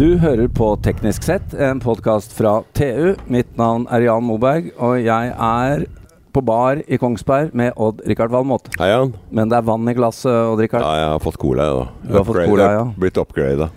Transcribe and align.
Du 0.00 0.14
hører 0.16 0.48
på 0.48 0.64
Teknisk 0.80 1.26
sett, 1.26 1.50
en 1.60 1.76
podkast 1.76 2.30
fra 2.32 2.62
TU. 2.72 3.18
Mitt 3.28 3.50
navn 3.60 3.82
er 3.92 4.06
Jan 4.06 4.24
Moberg, 4.24 4.70
og 4.80 4.94
jeg 4.96 5.32
er 5.36 5.82
på 6.32 6.40
bar 6.40 6.80
i 6.88 6.96
Kongsberg 6.96 7.50
med 7.52 7.76
Odd-Rikard 7.76 8.32
Valmot. 8.32 8.70
Hei, 8.80 8.88
Jan. 8.94 9.12
Men 9.28 9.52
det 9.52 9.58
er 9.58 9.66
vann 9.68 9.90
i 9.92 9.94
glasset, 9.98 10.32
Odd-Rikard. 10.54 10.86
Ja, 10.86 10.94
jeg 11.02 11.10
har 11.12 11.20
fått 11.26 11.36
cola, 11.42 11.68
jeg, 11.68 11.76
da. 11.76 12.08
Du 12.08 12.16
har 12.16 12.26
fått 12.30 12.40
cola, 12.48 12.70
ja. 12.78 12.88
Blitt 13.04 13.20
upgrada. 13.20 13.68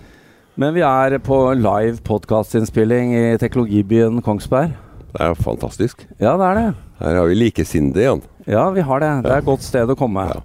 Men 0.64 0.72
vi 0.78 0.88
er 0.94 1.18
på 1.28 1.42
live 1.60 2.00
podkastinnspilling 2.08 3.12
i 3.20 3.28
teknologibyen 3.44 4.24
Kongsberg. 4.24 4.72
Det 5.12 5.28
er 5.28 5.44
fantastisk. 5.44 6.08
Ja, 6.24 6.38
det 6.40 6.54
er 6.54 6.62
det. 6.62 6.68
Her 7.04 7.20
har 7.20 7.32
vi 7.34 7.40
likesinnede, 7.42 8.08
Jan. 8.08 8.24
Ja, 8.48 8.70
vi 8.72 8.88
har 8.88 9.04
det. 9.04 9.14
Det 9.28 9.36
er 9.36 9.44
et 9.44 9.52
godt 9.52 9.68
sted 9.68 9.92
å 9.92 10.00
komme. 10.00 10.30
Ja. 10.32 10.40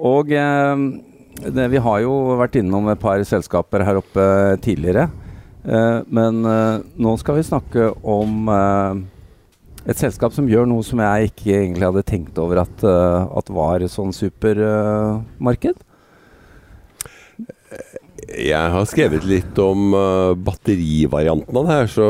Og 0.00 0.32
eh, 0.32 0.88
det, 1.50 1.68
vi 1.72 1.80
har 1.82 2.02
jo 2.04 2.12
vært 2.40 2.58
innom 2.60 2.88
et 2.92 3.00
par 3.02 3.22
selskaper 3.26 3.84
her 3.86 3.98
oppe 4.00 4.26
tidligere. 4.64 5.08
Eh, 5.62 5.98
men 6.10 6.42
eh, 6.48 6.82
nå 7.02 7.16
skal 7.20 7.38
vi 7.38 7.46
snakke 7.46 7.90
om 8.02 8.50
eh, 8.50 9.02
et 9.90 9.98
selskap 9.98 10.34
som 10.34 10.48
gjør 10.50 10.68
noe 10.70 10.84
som 10.86 11.00
jeg 11.02 11.32
ikke 11.32 11.56
egentlig 11.58 11.88
hadde 11.88 12.04
tenkt 12.06 12.38
over 12.42 12.62
at, 12.62 12.84
eh, 12.86 13.38
at 13.38 13.50
var 13.54 13.86
sånn 13.90 14.14
supermarked. 14.14 15.82
Jeg 18.32 18.70
har 18.72 18.84
skrevet 18.88 19.24
litt 19.28 19.58
om 19.60 19.92
uh, 19.92 20.32
batterivarianten 20.38 21.56
av 21.58 21.66
det 21.66 21.74
her, 21.74 21.88
så 21.90 22.04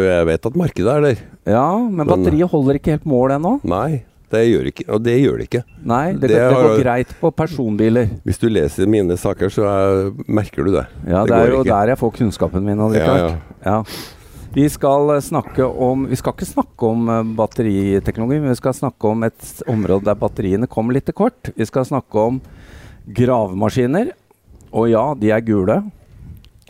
jeg 0.00 0.28
vet 0.28 0.46
at 0.48 0.56
markedet 0.56 0.92
er 0.92 1.04
der. 1.04 1.22
ja, 1.52 1.66
men 1.76 1.98
Men- 2.06 2.12
batteriet 2.12 2.52
holder 2.52 2.78
ikke 2.78 2.94
helt 2.94 3.08
mål 3.08 3.34
ennå. 3.36 3.52
Nei, 3.66 4.04
det 4.32 4.40
gjør 4.50 4.66
ikke, 4.72 4.84
og 4.90 5.02
det 5.06 5.12
gjør 5.22 5.36
det 5.38 5.44
ikke. 5.48 5.62
Nei, 5.86 6.12
det, 6.12 6.20
Det 6.20 6.30
det, 6.34 6.40
har- 6.42 6.62
går 6.66 6.80
greit 6.82 7.14
på 7.20 7.30
personbiler. 7.36 8.08
Hvis 8.26 8.38
du 8.42 8.48
leser 8.50 8.86
mine 8.90 9.16
saker, 9.16 9.48
så 9.54 9.66
er, 9.70 10.10
merker 10.26 10.64
du 10.66 10.72
det. 10.74 10.86
Ja, 11.06 11.22
det, 11.24 11.30
Det 11.30 11.36
er 11.38 11.50
jo 11.52 11.60
ikke. 11.62 11.70
der 11.70 11.86
jeg 11.94 11.98
får 12.02 12.12
kunnskapen 12.18 12.64
min. 12.66 12.78
Ja, 12.78 12.88
Rikard. 12.88 13.36
Ja. 13.64 13.82
Vi 14.56 14.64
skal 14.72 15.10
snakke 15.20 15.66
om 15.68 16.06
Vi 16.08 16.16
skal 16.16 16.32
ikke 16.32 16.46
snakke 16.48 16.86
om 16.88 17.08
eh, 17.12 17.22
batteriteknologi, 17.36 18.40
men 18.40 18.48
vi 18.54 18.56
skal 18.56 18.72
snakke 18.72 19.04
om 19.10 19.22
et 19.28 19.62
område 19.68 20.04
der 20.08 20.14
batteriene 20.16 20.66
kommer 20.66 20.92
litt 20.96 21.04
til 21.06 21.14
kort. 21.14 21.52
Vi 21.56 21.64
skal 21.68 21.84
snakke 21.84 22.16
om 22.18 22.40
gravemaskiner. 23.12 24.10
Og 24.72 24.88
ja, 24.90 25.04
de 25.14 25.30
er 25.32 25.44
gule. 25.46 25.76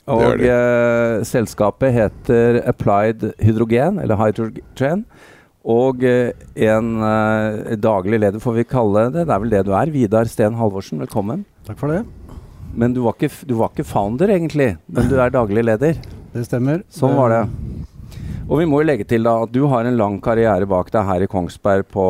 Og 0.07 0.39
Det 0.39 0.47
er 0.51 1.19
eh, 1.19 1.25
selskapet 1.27 1.91
heter 1.95 2.61
Applied 2.69 3.33
Hydrogen, 3.43 3.99
eller 4.03 4.17
Hydrogen. 4.21 5.05
Og 5.67 6.05
eh, 6.07 6.31
en 6.69 6.93
eh, 7.03 7.75
daglig 7.83 8.21
leder, 8.23 8.43
får 8.43 8.61
vi 8.61 8.65
kalle 8.71 9.09
det. 9.11 9.25
Det 9.27 9.35
er 9.35 9.43
vel 9.43 9.51
det 9.51 9.65
du 9.67 9.73
er. 9.75 9.91
Vidar 9.91 10.31
Sten 10.31 10.55
Halvorsen, 10.61 11.01
velkommen. 11.03 11.43
Takk 11.67 11.81
for 11.81 11.91
det. 11.91 12.05
Men 12.77 12.95
du 12.95 13.01
var, 13.03 13.17
ikke, 13.17 13.33
du 13.49 13.57
var 13.59 13.73
ikke 13.73 13.89
founder, 13.89 14.31
egentlig. 14.31 14.77
Men 14.87 15.11
du 15.11 15.17
er 15.19 15.35
daglig 15.35 15.65
leder. 15.67 15.99
Det 16.37 16.45
stemmer. 16.45 16.83
Sånn 16.93 17.15
var 17.17 17.33
det. 17.33 17.45
Og 18.45 18.59
vi 18.61 18.67
må 18.69 18.83
jo 18.83 18.87
legge 18.91 19.07
til 19.09 19.25
da 19.25 19.39
at 19.47 19.53
du 19.55 19.63
har 19.73 19.87
en 19.89 19.97
lang 19.97 20.19
karriere 20.21 20.69
bak 20.69 20.91
deg 20.93 21.07
her 21.09 21.25
i 21.25 21.29
Kongsberg 21.33 21.87
på 21.89 22.05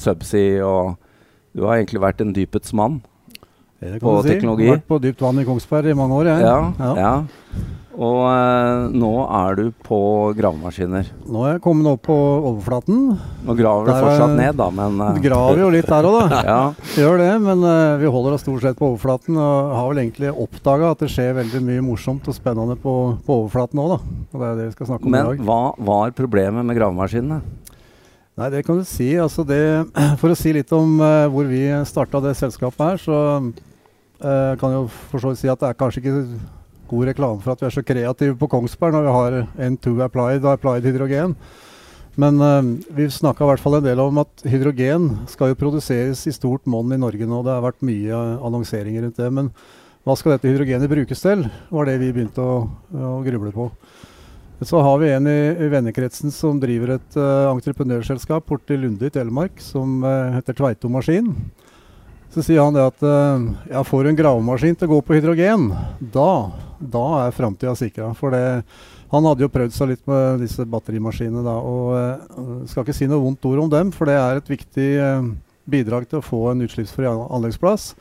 Subsea, 0.00 0.64
og 0.64 0.94
du 1.52 1.66
har 1.68 1.76
egentlig 1.76 2.00
vært 2.00 2.22
en 2.24 2.32
dypets 2.32 2.72
mann. 2.72 3.02
På 3.76 3.84
teknologi. 3.84 4.24
si. 4.24 4.32
teknologi. 4.32 4.70
Vært 4.72 4.88
på 4.88 4.98
dypt 5.04 5.20
vann 5.26 5.42
i 5.42 5.44
Kongsberg 5.44 5.92
i 5.92 5.98
mange 5.98 6.16
år, 6.22 6.30
jeg. 6.32 6.46
Ja, 6.48 6.94
ja. 6.96 7.12
Og 7.94 8.20
eh, 8.26 8.94
nå 8.98 9.10
er 9.22 9.58
du 9.58 9.68
på 9.86 9.98
gravemaskiner. 10.34 11.10
Nå 11.30 11.44
er 11.46 11.54
jeg 11.54 11.62
kommet 11.62 11.86
opp 11.92 12.02
på 12.08 12.16
overflaten. 12.16 13.04
Nå 13.46 13.56
graver 13.58 13.86
du 13.86 13.92
fortsatt 13.92 14.34
ned, 14.34 14.56
da, 14.58 14.66
men 14.74 14.98
eh, 14.98 15.20
graver 15.22 15.62
jo 15.62 15.68
litt 15.70 15.90
der 15.90 16.08
òg, 16.08 16.16
da. 16.32 16.40
ja. 16.50 16.60
Gjør 16.98 17.22
det, 17.22 17.30
men 17.44 17.62
eh, 17.70 17.96
vi 18.02 18.10
holder 18.16 18.34
oss 18.34 18.42
stort 18.46 18.66
sett 18.66 18.78
på 18.80 18.88
overflaten. 18.90 19.38
Og 19.38 19.74
har 19.78 19.90
vel 19.92 20.02
egentlig 20.02 20.32
oppdaga 20.32 20.90
at 20.94 21.04
det 21.04 21.10
skjer 21.14 21.36
veldig 21.38 21.62
mye 21.68 21.84
morsomt 21.86 22.26
og 22.30 22.36
spennende 22.36 22.76
på, 22.80 22.94
på 23.26 23.38
overflaten 23.44 23.84
òg, 23.84 23.94
da. 23.94 24.16
Og 24.32 24.42
det 24.42 24.48
er 24.48 24.58
det 24.58 24.66
vi 24.70 24.74
skal 24.78 24.90
snakke 24.90 25.06
om 25.06 25.14
i 25.14 25.20
dag. 25.20 25.38
Men 25.38 25.46
hva 25.52 25.60
var 25.92 26.16
problemet 26.18 26.66
med 26.66 26.80
gravemaskinene? 26.80 27.42
Nei, 28.34 28.50
det 28.50 28.64
kan 28.66 28.80
du 28.80 28.82
si. 28.88 29.12
Altså 29.22 29.46
det, 29.46 29.62
for 30.20 30.34
å 30.34 30.38
si 30.38 30.56
litt 30.56 30.74
om 30.74 30.98
eh, 30.98 31.28
hvor 31.30 31.46
vi 31.46 31.62
starta 31.86 32.24
det 32.24 32.34
selskapet 32.42 32.84
her, 32.88 33.00
så 33.06 33.22
eh, 33.38 34.52
kan 34.58 34.74
jeg 34.74 34.82
jo 34.82 34.92
for 35.12 35.22
så 35.22 35.30
vidt 35.30 35.44
si 35.44 35.52
at 35.52 35.62
det 35.62 35.70
er 35.70 35.78
kanskje 35.78 36.02
ikke 36.02 36.18
god 36.90 37.10
reklame 37.10 37.42
for 37.44 37.54
at 37.54 37.62
vi 37.62 37.68
er 37.68 37.74
så 37.74 37.84
kreative 37.86 38.36
på 38.40 38.48
Kongsberg 38.52 38.96
når 38.96 39.06
vi 39.06 39.14
har 39.18 39.38
N2 39.70 39.94
Applied 40.06 40.44
og 40.44 40.52
Applied 40.54 40.88
Hydrogen. 40.88 41.36
Men 42.20 42.38
uh, 42.38 42.62
vi 42.94 43.08
snakka 43.10 43.42
i 43.42 43.50
hvert 43.50 43.62
fall 43.62 43.80
en 43.80 43.86
del 43.86 44.02
om 44.02 44.20
at 44.22 44.44
hydrogen 44.46 45.08
skal 45.30 45.50
jo 45.50 45.58
produseres 45.58 46.22
i 46.30 46.34
stort 46.34 46.68
monn 46.70 46.94
i 46.94 47.00
Norge 47.00 47.26
nå. 47.26 47.42
Det 47.42 47.54
har 47.56 47.64
vært 47.64 47.82
mye 47.86 48.20
annonseringer 48.38 49.06
rundt 49.06 49.18
det. 49.18 49.30
Men 49.34 49.50
hva 50.06 50.14
skal 50.18 50.36
dette 50.36 50.50
hydrogenet 50.50 50.90
brukes 50.90 51.24
til? 51.24 51.46
var 51.74 51.88
det 51.88 51.98
vi 52.02 52.12
begynte 52.14 52.44
å, 52.44 52.58
å 52.94 53.18
gruble 53.26 53.50
på. 53.54 53.70
Så 54.64 54.78
har 54.84 55.00
vi 55.02 55.10
en 55.10 55.26
i, 55.26 55.40
i 55.64 55.68
vennekretsen 55.72 56.30
som 56.32 56.60
driver 56.62 56.94
et 56.94 57.16
uh, 57.18 57.50
entreprenørselskap 57.50 58.46
borti 58.48 58.78
Lunde 58.78 59.10
i 59.10 59.12
Telemark 59.12 59.58
som 59.60 60.04
uh, 60.06 60.30
heter 60.36 60.56
Tveito 60.56 60.90
Maskin. 60.92 61.32
Så 62.32 62.42
sier 62.42 62.64
han 62.64 62.74
det 62.74 62.82
at 62.82 63.04
uh, 63.04 63.44
ja, 63.70 63.84
får 63.86 64.04
du 64.04 64.10
en 64.10 64.18
gravemaskin 64.18 64.78
til 64.78 64.88
å 64.88 64.96
gå 64.96 65.00
på 65.06 65.18
hydrogen, 65.18 65.68
da, 66.00 66.50
da 66.80 67.04
er 67.26 67.36
framtida 67.36 67.76
sikra. 67.78 68.10
For 68.18 68.34
det, 68.34 68.64
han 69.12 69.28
hadde 69.28 69.44
jo 69.44 69.52
prøvd 69.54 69.76
seg 69.76 69.92
litt 69.92 70.02
med 70.10 70.42
disse 70.42 70.66
batterimaskinene 70.66 71.44
da, 71.46 71.54
og 71.60 71.94
uh, 71.94 72.66
skal 72.70 72.82
ikke 72.82 72.96
si 72.96 73.06
noe 73.10 73.22
vondt 73.22 73.46
ord 73.50 73.66
om 73.66 73.70
dem, 73.70 73.94
for 73.94 74.10
det 74.10 74.18
er 74.18 74.40
et 74.40 74.50
viktig 74.50 74.90
eh, 74.98 75.32
bidrag 75.70 76.08
til 76.08 76.20
å 76.20 76.24
få 76.24 76.40
en 76.50 76.64
utslippsfri 76.66 77.06
anleggsplass. 77.08 77.92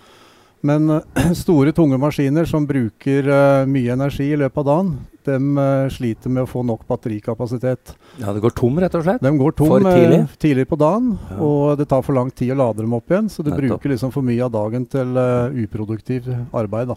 Men 0.66 0.90
eh, 0.90 1.32
store, 1.44 1.76
tunge 1.76 2.00
maskiner 2.02 2.48
som 2.50 2.68
bruker 2.68 3.28
eh, 3.28 3.66
mye 3.70 3.94
energi 3.94 4.32
i 4.32 4.40
løpet 4.40 4.64
av 4.64 4.70
dagen, 4.70 4.94
de 5.26 5.90
sliter 5.94 6.30
med 6.30 6.44
å 6.44 6.50
få 6.50 6.64
nok 6.66 6.86
batterikapasitet. 6.90 7.94
Ja, 8.20 8.34
det 8.34 8.42
går 8.44 8.54
tom, 8.58 8.78
rett 8.80 8.96
og 8.96 9.04
slett? 9.06 9.22
De 9.24 9.32
går 9.38 9.56
tom 9.56 9.68
For 9.72 9.88
eh, 9.88 9.96
tidlig? 10.00 10.20
tidlig 10.40 10.68
på 10.70 10.78
dagen, 10.78 11.18
Ja. 11.32 11.38
og 11.40 11.78
det 11.78 11.88
tar 11.90 12.02
for 12.04 12.14
lang 12.18 12.30
tid 12.32 12.52
å 12.54 12.60
lade 12.60 12.82
dem 12.84 12.94
opp 12.94 13.08
igjen. 13.10 13.30
Så 13.30 13.44
du 13.44 13.52
Nettopp. 13.52 13.80
bruker 13.80 13.90
liksom 13.96 14.12
for 14.12 14.22
mye 14.22 14.44
av 14.46 14.52
dagen 14.52 14.86
til 14.86 15.18
uh, 15.18 15.50
uproduktiv 15.64 16.28
arbeid. 16.54 16.88
da. 16.88 16.96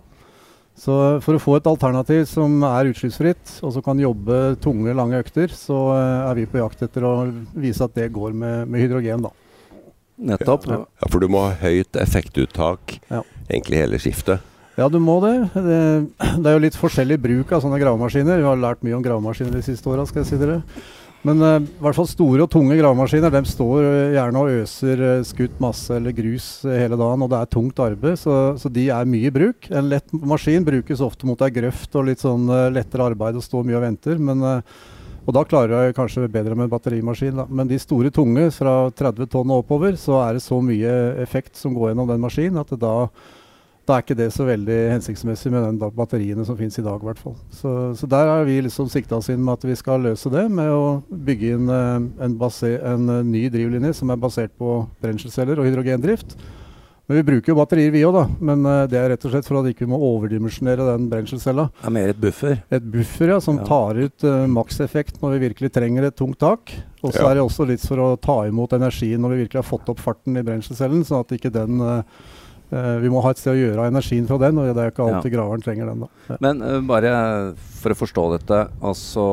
Så 0.76 1.22
for 1.24 1.34
å 1.34 1.40
få 1.40 1.56
et 1.56 1.66
alternativ 1.66 2.26
som 2.28 2.62
er 2.68 2.90
utslippsfritt, 2.92 3.62
og 3.64 3.72
som 3.72 3.82
kan 3.82 3.96
jobbe 3.98 4.56
tunge, 4.60 4.92
lange 4.94 5.16
økter, 5.22 5.48
så 5.48 5.78
uh, 5.94 6.30
er 6.30 6.34
vi 6.34 6.44
på 6.46 6.58
jakt 6.60 6.82
etter 6.82 7.02
å 7.08 7.14
vise 7.54 7.80
at 7.84 7.94
det 7.94 8.10
går 8.12 8.34
med, 8.36 8.68
med 8.68 8.80
hydrogen. 8.84 9.22
da. 9.22 9.30
Nettopp. 10.18 10.66
Ja. 10.68 10.78
Ja, 11.00 11.08
For 11.12 11.20
du 11.20 11.28
må 11.28 11.42
ha 11.46 11.54
høyt 11.60 11.96
effektuttak 12.00 13.00
Ja. 13.10 13.22
egentlig 13.48 13.80
hele 13.82 13.98
skiftet. 14.00 14.40
Ja, 14.76 14.90
du 14.92 14.98
må 15.00 15.16
det. 15.24 15.34
det. 15.54 15.80
Er 16.20 16.54
jo 16.58 16.60
litt 16.60 16.76
forskjellig 16.76 17.16
bruk 17.22 17.52
av 17.56 17.62
sånne 17.64 17.80
gravemaskiner. 17.80 18.42
Vi 18.42 18.44
har 18.44 18.60
lært 18.60 18.82
mye 18.84 18.98
om 18.98 19.04
gravemaskiner 19.04 19.56
de 19.56 19.64
siste 19.64 19.88
åra, 19.88 20.04
skal 20.04 20.20
jeg 20.20 20.28
si 20.28 20.40
dere. 20.40 20.58
Men 21.26 21.40
eh, 21.42 21.62
i 21.64 21.82
hvert 21.82 21.96
fall 21.96 22.06
store 22.06 22.44
og 22.44 22.50
tunge 22.52 22.76
gravemaskiner 22.76 23.32
de 23.32 23.40
står 23.48 23.78
uh, 23.82 24.12
gjerne 24.14 24.42
og 24.42 24.58
øser 24.60 25.00
uh, 25.02 25.24
skutt 25.26 25.56
masse 25.64 25.90
eller 25.96 26.14
grus 26.14 26.50
hele 26.68 26.98
dagen, 27.00 27.24
og 27.24 27.32
det 27.32 27.38
er 27.40 27.48
tungt 27.50 27.80
arbeid, 27.82 28.20
så, 28.20 28.36
så 28.60 28.70
de 28.70 28.84
er 28.94 29.08
mye 29.08 29.30
i 29.30 29.32
bruk. 29.34 29.70
En 29.72 29.88
lett 29.90 30.12
maskin 30.12 30.66
brukes 30.68 31.02
ofte 31.02 31.26
mot 31.26 31.40
ei 31.42 31.50
grøft 31.56 31.96
og 31.96 32.06
litt 32.10 32.22
sånn 32.22 32.44
lettere 32.76 33.08
arbeid 33.08 33.40
og 33.40 33.46
står 33.48 33.64
mye 33.66 33.80
og 33.80 33.86
venter. 33.88 34.20
men 34.20 34.44
og 35.26 35.34
da 35.34 35.42
klarer 35.42 35.88
jeg 35.88 35.96
kanskje 35.96 36.28
bedre 36.30 36.54
med 36.54 36.70
batterimaskin. 36.70 37.40
Da. 37.40 37.48
Men 37.50 37.66
de 37.66 37.80
store 37.82 38.12
tunge, 38.14 38.44
fra 38.54 38.76
30 38.94 39.26
tonn 39.32 39.50
og 39.50 39.64
oppover, 39.64 39.96
så 39.98 40.20
er 40.22 40.36
det 40.36 40.44
så 40.44 40.60
mye 40.62 40.92
effekt 41.24 41.58
som 41.58 41.74
går 41.74 41.90
gjennom 41.90 42.12
den 42.12 42.22
maskinen 42.22 42.60
at 42.62 42.70
det 42.70 42.78
da, 42.84 43.08
da 43.86 43.96
er 43.96 44.02
ikke 44.02 44.16
det 44.18 44.28
så 44.34 44.42
veldig 44.48 44.76
hensiktsmessig 44.96 45.52
med 45.54 45.62
den 45.62 45.92
batteriene 45.94 46.44
som 46.44 46.56
finnes 46.58 46.78
i 46.80 46.82
dag. 46.82 46.98
i 46.98 47.06
hvert 47.06 47.20
fall. 47.22 47.36
Så, 47.54 47.70
så 47.94 48.08
der 48.10 48.26
har 48.32 48.44
vi 48.48 48.58
liksom 48.66 48.88
sikta 48.90 49.20
oss 49.20 49.30
inn 49.30 49.44
med 49.44 49.54
at 49.60 49.66
vi 49.68 49.76
skal 49.78 50.02
løse 50.02 50.30
det 50.32 50.48
med 50.50 50.70
å 50.74 51.02
bygge 51.06 51.54
inn 51.54 51.70
eh, 51.70 51.96
en, 52.26 52.36
base, 52.40 52.72
en 52.82 53.08
eh, 53.20 53.24
ny 53.26 53.46
drivlinje 53.54 53.94
som 54.00 54.10
er 54.10 54.18
basert 54.22 54.54
på 54.58 54.80
brenselceller 55.02 55.60
og 55.62 55.68
hydrogendrift. 55.70 56.34
Men 57.06 57.20
vi 57.20 57.22
bruker 57.28 57.52
jo 57.52 57.54
batterier 57.60 57.92
vi 57.94 58.00
òg, 58.02 58.16
da. 58.16 58.24
Men 58.42 58.66
eh, 58.66 58.80
det 58.90 58.98
er 58.98 59.12
rett 59.12 59.26
og 59.28 59.30
slett 59.30 59.46
for 59.46 59.60
at 59.60 59.68
vi 59.68 59.76
ikke 59.76 59.86
må 59.86 60.00
overdimensjonere 60.02 60.88
den 60.88 61.04
brenselcella. 61.12 61.68
Det 61.78 61.86
er 61.86 61.94
mer 61.94 62.10
et 62.10 62.18
buffer. 62.24 62.56
et 62.74 62.88
buffer 62.96 63.30
ja, 63.30 63.36
som 63.44 63.60
Ja. 63.62 63.66
tar 63.68 64.00
ut 64.02 64.24
uh, 64.26 64.48
makseffekt 64.50 65.22
når 65.22 65.36
vi 65.36 65.44
virkelig 65.46 65.70
trenger 65.78 66.08
et 66.08 66.16
tungt 66.18 66.40
tak. 66.42 66.74
Og 67.06 67.12
så 67.14 67.22
Ja. 67.22 67.30
er 67.30 67.38
det 67.38 67.44
også 67.46 67.68
litt 67.70 67.86
for 67.86 68.02
å 68.02 68.08
ta 68.18 68.40
imot 68.50 68.74
energien 68.74 69.22
når 69.22 69.36
vi 69.36 69.44
virkelig 69.44 69.62
har 69.62 69.70
fått 69.70 69.88
opp 69.94 70.02
farten 70.02 70.34
i 70.34 70.42
brenselcellen, 70.42 71.06
sånn 71.06 71.22
at 71.22 71.30
ikke 71.38 71.54
den 71.54 71.78
eh, 71.78 72.02
eh, 72.70 72.96
Vi 73.02 73.10
må 73.12 73.22
ha 73.22 73.30
et 73.30 73.38
sted 73.38 73.54
å 73.54 73.58
gjøre 73.60 73.84
av 73.84 73.90
energien 73.92 74.26
fra 74.28 74.38
den, 74.38 74.58
og 74.58 74.68
det 74.74 74.82
er 74.82 74.92
ikke 74.92 75.06
alltid 75.06 75.32
graveren 75.36 75.62
trenger 75.64 75.90
den. 75.92 76.04
da. 76.06 76.08
Ja. 76.30 76.36
Men 76.40 76.62
uh, 76.62 76.80
bare 76.86 77.12
for 77.76 77.92
å 77.94 77.98
forstå 77.98 78.22
dette. 78.34 78.58
Altså 78.82 79.24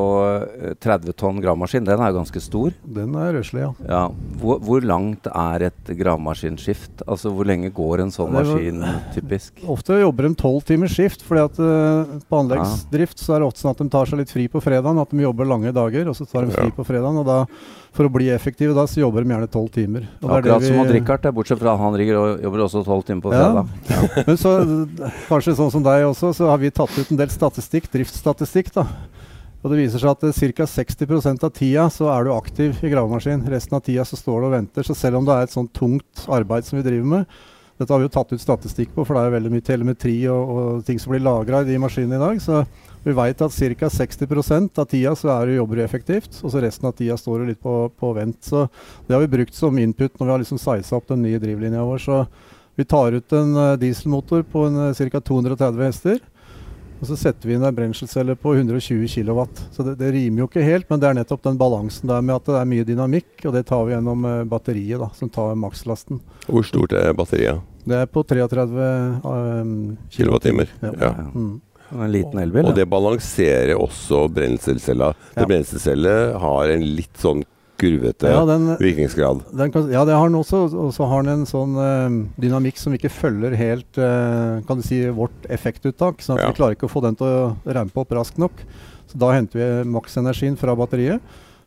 eh, 0.61 0.73
30 0.83 1.15
tonn 1.17 1.39
gravemaskin, 1.41 1.85
den 1.87 2.01
er 2.03 2.11
jo 2.11 2.19
ganske 2.19 2.41
stor. 2.43 2.73
Den 2.85 3.15
er 3.17 3.33
røslig, 3.37 3.63
ja. 3.63 3.71
Ja. 3.89 4.03
Hvor, 4.41 4.59
hvor 4.61 4.85
langt 4.85 5.25
er 5.31 5.67
et 5.69 5.93
gravemaskinskift? 5.97 7.03
Altså 7.07 7.31
hvor 7.33 7.47
lenge 7.49 7.71
går 7.73 8.03
en 8.05 8.13
sånn 8.13 8.33
maskin 8.35 8.83
typisk? 9.15 9.63
Ofte 9.69 9.97
jobber 10.01 10.27
de 10.29 10.35
tolv 10.39 10.63
timers 10.67 10.93
skift, 10.95 11.23
fordi 11.25 11.45
at 11.47 11.61
uh, 11.63 12.17
på 12.29 12.41
anleggsdrift 12.43 13.23
så 13.23 13.35
er 13.37 13.41
det 13.43 13.49
ofte 13.49 13.63
sånn 13.63 13.73
at 13.73 13.81
de 13.83 13.89
tar 13.95 14.09
seg 14.11 14.21
litt 14.21 14.33
fri 14.33 14.47
på 14.51 14.61
fredagen. 14.63 15.01
At 15.01 15.13
de 15.15 15.23
jobber 15.25 15.49
lange 15.49 15.73
dager, 15.75 16.11
og 16.11 16.17
så 16.19 16.27
tar 16.29 16.45
de 16.47 16.53
fri 16.53 16.69
Ja. 16.69 16.75
på 16.77 16.85
fredagen. 16.87 17.17
Og 17.23 17.25
da, 17.27 17.39
for 17.93 18.07
å 18.09 18.13
bli 18.13 18.29
effektive 18.33 18.75
da, 18.77 18.85
så 18.89 19.01
jobber 19.01 19.25
de 19.25 19.33
gjerne 19.33 19.49
tolv 19.51 19.71
timer. 19.73 20.07
Og 20.21 20.29
det 20.29 20.37
er 20.37 20.45
det 20.47 20.53
Akkurat 20.53 20.67
som 20.67 20.77
vi- 20.77 20.83
Odd 20.83 20.93
Rikard, 20.99 21.27
bortsett 21.33 21.59
fra 21.63 21.75
han 21.79 21.97
rigger 21.97 22.19
og 22.21 22.45
jobber 22.45 22.65
også 22.67 22.83
12 22.85 23.03
timer 23.09 23.22
på 23.23 23.33
Ja. 23.33 23.63
Ja. 23.89 24.01
Men 24.27 24.37
så, 24.39 24.53
kanskje 25.29 25.55
sånn 25.57 25.71
som 25.73 25.85
deg 25.85 26.05
også, 26.09 26.33
så 26.37 26.51
har 26.51 26.61
vi 26.61 26.71
tatt 26.73 26.93
ut 26.97 27.11
en 27.11 27.19
del 27.19 27.31
statistikk, 27.33 27.89
driftsstatistikk. 27.93 28.73
da. 28.75 28.87
Og 29.63 29.71
det 29.71 29.79
viser 29.79 30.03
seg 30.03 30.11
at 30.11 30.55
ca. 30.59 30.67
60% 30.67 31.47
av 31.47 31.51
tida 31.55 31.87
så 31.93 32.09
er 32.11 32.27
du 32.27 32.33
aktiv 32.35 32.83
i 32.83 32.91
gravemaskin. 32.91 33.45
Resten 33.47 33.77
av 33.79 33.83
tida 33.85 34.03
så 34.03 34.19
står 34.19 34.43
du 34.43 34.47
og 34.49 34.55
venter. 34.57 34.83
Så 34.83 34.95
selv 34.99 35.21
om 35.21 35.27
det 35.27 35.37
er 35.37 35.47
et 35.47 35.55
sånn 35.55 35.71
tungt 35.71 36.25
arbeid 36.27 36.67
som 36.67 36.81
vi 36.81 36.83
driver 36.83 37.07
med, 37.13 37.37
dette 37.79 37.89
har 37.89 38.01
vi 38.01 38.05
jo 38.05 38.13
tatt 38.13 38.33
ut 38.35 38.41
statistikk 38.43 38.91
på, 38.93 39.05
for 39.07 39.15
det 39.15 39.21
er 39.23 39.29
jo 39.31 39.35
veldig 39.37 39.51
mye 39.55 39.65
telemetri 39.65 40.17
og, 40.29 40.51
og 40.53 40.83
ting 40.85 40.99
som 41.01 41.13
blir 41.15 41.23
lagra 41.25 41.63
i 41.63 41.69
de 41.71 41.79
maskinene 41.81 42.19
i 42.19 42.21
dag. 42.21 42.41
Så 42.43 42.59
vi 43.03 43.15
veit 43.17 43.41
at 43.43 43.55
ca. 43.55 43.89
60% 43.95 44.83
av 44.83 44.89
tida 44.91 45.15
så 45.19 45.31
er 45.33 45.47
du 45.47 45.55
jobber 45.55 45.79
du 45.79 45.83
effektivt, 45.87 46.37
og 46.43 46.53
så 46.53 46.61
resten 46.63 46.91
av 46.91 46.97
tida 46.99 47.17
står 47.19 47.41
du 47.41 47.53
litt 47.53 47.63
på, 47.63 47.87
på 47.99 48.11
vent. 48.19 48.37
Så 48.45 48.67
det 49.07 49.15
har 49.15 49.23
vi 49.23 49.31
brukt 49.31 49.55
som 49.57 49.79
input 49.79 50.19
når 50.19 50.27
vi 50.27 50.35
har 50.35 50.43
liksom 50.43 50.61
siza 50.61 50.99
opp 50.99 51.07
den 51.09 51.23
nye 51.25 51.41
drivlinja 51.41 51.87
vår. 51.87 52.03
Så 52.03 52.19
vi 52.75 52.85
tar 52.85 53.11
ut 53.11 53.33
en 53.33 53.55
eh, 53.55 53.73
dieselmotor 53.81 54.43
på 54.43 54.65
uh, 54.65 54.93
ca. 54.93 55.21
230 55.21 55.83
hester. 55.85 56.21
Og 57.03 57.09
så 57.09 57.17
setter 57.19 57.49
vi 57.49 57.57
inn 57.57 57.65
en 57.67 57.75
brenselcelle 57.75 58.35
på 58.39 58.53
120 58.55 59.09
kW. 59.11 59.41
Så 59.75 59.83
det, 59.83 59.97
det 59.99 60.13
rimer 60.15 60.45
jo 60.45 60.47
ikke 60.47 60.63
helt, 60.63 60.87
men 60.87 61.01
det 61.01 61.09
er 61.09 61.17
nettopp 61.17 61.43
den 61.43 61.59
balansen 61.59 62.07
der 62.07 62.23
med 62.23 62.37
at 62.37 62.47
det 62.47 62.55
er 62.61 62.69
mye 62.71 62.85
dynamikk, 62.87 63.33
og 63.43 63.57
det 63.57 63.65
tar 63.67 63.83
vi 63.83 63.91
gjennom 63.91 64.23
eh, 64.29 64.39
batteriet, 64.47 65.01
da, 65.01 65.09
som 65.17 65.31
tar 65.33 65.57
makslasten. 65.59 66.21
Hvor 66.47 66.63
stort 66.63 66.95
er 66.95 67.11
batteriet? 67.17 67.59
Det 67.83 67.99
er 67.99 68.07
på 68.07 68.23
33 68.23 68.63
um, 69.27 69.73
Kilowattimer. 70.15 70.71
Ja. 70.79 70.93
Ja. 71.01 71.13
Mm. 71.35 71.59
En 71.93 72.11
liten 72.11 72.39
elbil. 72.39 72.65
Og 72.71 72.77
det 72.77 72.87
balanserer 72.89 73.75
også 73.75 74.23
brenselcella. 74.33 75.11
Ja. 75.35 75.43
Brenselcelle 75.43 76.13
har 76.41 76.71
en 76.73 76.85
litt 76.95 77.19
sånn 77.21 77.43
kurvete 77.77 78.29
Ja, 78.29 78.45
den, 78.45 78.67
virkningsgrad. 78.79 79.41
den 79.51 79.71
kan, 79.71 79.89
ja, 79.91 80.03
det 80.05 80.13
har 80.15 80.29
den 80.29 80.37
også. 80.39 80.63
Og 80.73 80.93
så 80.93 81.07
har 81.09 81.23
den 81.23 81.39
en 81.41 81.45
sånn 81.49 81.75
uh, 81.75 82.25
dynamikk 82.39 82.77
som 82.77 82.93
ikke 82.93 83.09
følger 83.11 83.55
helt 83.57 83.97
uh, 83.97 84.61
kan 84.67 84.77
du 84.77 84.83
si, 84.83 85.01
vårt 85.09 85.47
effektuttak. 85.49 86.21
sånn 86.21 86.37
at 86.37 86.43
Ja. 86.45 86.51
vi 86.51 86.59
klarer 86.61 86.75
ikke 86.77 86.87
å 86.87 86.93
få 86.93 87.01
den 87.01 87.15
til 87.15 87.27
å 87.27 87.55
rampe 87.65 87.97
opp 87.99 88.09
raskt 88.11 88.37
nok. 88.37 88.51
Så 89.07 89.17
da 89.19 89.31
henter 89.33 89.59
vi 89.83 89.89
maksenergien 89.89 90.55
fra 90.57 90.75
batteriet. 90.75 91.19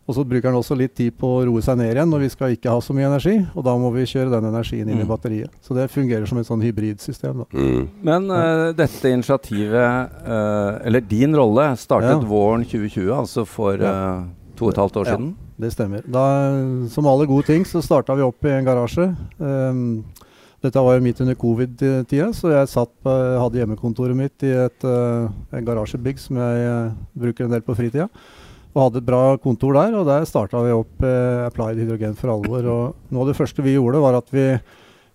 Og 0.09 0.15
så 0.15 0.23
bruker 0.23 0.53
den 0.53 0.55
også 0.55 0.77
litt 0.79 0.95
tid 0.95 1.17
på 1.19 1.27
å 1.27 1.45
roe 1.49 1.61
seg 1.61 1.79
ned 1.79 1.91
igjen 1.97 2.09
når 2.09 2.21
vi 2.23 2.29
skal 2.31 2.53
ikke 2.55 2.71
ha 2.71 2.79
så 2.79 2.95
mye 2.95 3.09
energi. 3.11 3.41
Og 3.57 3.65
da 3.67 3.73
må 3.77 3.91
vi 3.93 4.05
kjøre 4.07 4.31
den 4.31 4.45
energien 4.53 4.87
inn 4.89 5.01
i 5.01 5.03
Mm. 5.03 5.09
batteriet. 5.11 5.51
Så 5.67 5.75
det 5.75 5.91
fungerer 5.91 6.29
som 6.29 6.39
et 6.39 6.47
sånn 6.47 6.63
hybridsystem. 6.63 7.39
da. 7.43 7.47
Mm. 7.53 7.89
Men 8.05 8.31
uh, 8.31 8.71
dette 8.73 9.03
initiativet, 9.11 10.11
eller 10.87 11.01
din 11.01 11.35
rolle, 11.35 11.75
startet 11.77 12.23
Ja. 12.23 12.29
våren 12.29 12.65
2020, 12.65 13.11
altså 13.13 13.45
for 13.45 13.77
to 14.59 14.69
og 14.69 14.75
et 14.75 14.81
halvt 14.81 15.01
år 15.01 15.11
siden? 15.11 15.33
Ja. 15.33 15.47
Det 15.65 15.73
stemmer. 15.73 16.05
Da, 16.13 16.23
som 16.93 17.09
alle 17.09 17.27
gode 17.29 17.47
ting 17.49 17.65
så 17.69 17.81
starta 17.85 18.17
vi 18.17 18.25
opp 18.27 18.45
i 18.45 18.53
en 18.53 18.67
garasje. 18.67 19.07
Um, 19.41 20.05
dette 20.65 20.83
var 20.83 20.97
jo 20.97 21.05
midt 21.05 21.21
under 21.23 21.37
covid-tida, 21.39 22.31
så 22.35 22.51
jeg 22.53 22.73
satt 22.73 22.91
på, 23.05 23.13
hadde 23.41 23.61
hjemmekontoret 23.61 24.17
mitt 24.19 24.45
i 24.45 24.51
et, 24.57 24.87
uh, 24.89 25.29
en 25.53 25.69
garasjebygg 25.69 26.21
som 26.21 26.41
jeg 26.41 26.67
uh, 26.67 26.97
bruker 27.17 27.47
en 27.47 27.55
del 27.55 27.65
på 27.65 27.77
fritida. 27.79 28.09
Og 28.75 28.83
hadde 28.83 29.01
et 29.01 29.09
bra 29.09 29.23
kontor 29.41 29.77
der, 29.79 29.95
og 29.97 30.09
der 30.09 30.27
starta 30.29 30.61
vi 30.65 30.75
opp 30.77 31.05
uh, 31.05 31.47
Applied 31.47 31.81
Hydrogen 31.81 32.19
for 32.19 32.35
alvor. 32.35 32.69
Og 32.73 33.15
noe 33.15 33.25
av 33.25 33.31
det 33.31 33.39
første 33.39 33.65
vi 33.65 33.79
gjorde, 33.79 34.03
var 34.03 34.19
at 34.19 34.29
vi, 34.35 34.51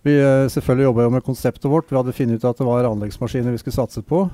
vi 0.08 0.18
selvfølgelig 0.56 0.90
jobba 0.90 1.12
med 1.18 1.28
konseptet 1.28 1.70
vårt. 1.70 1.90
Vi 1.92 2.00
hadde 2.00 2.16
funnet 2.18 2.42
ut 2.42 2.50
at 2.50 2.62
det 2.62 2.70
var 2.70 2.90
anleggsmaskiner 2.90 3.54
vi 3.54 3.62
skulle 3.62 3.78
satse 3.78 4.02
på. 4.06 4.26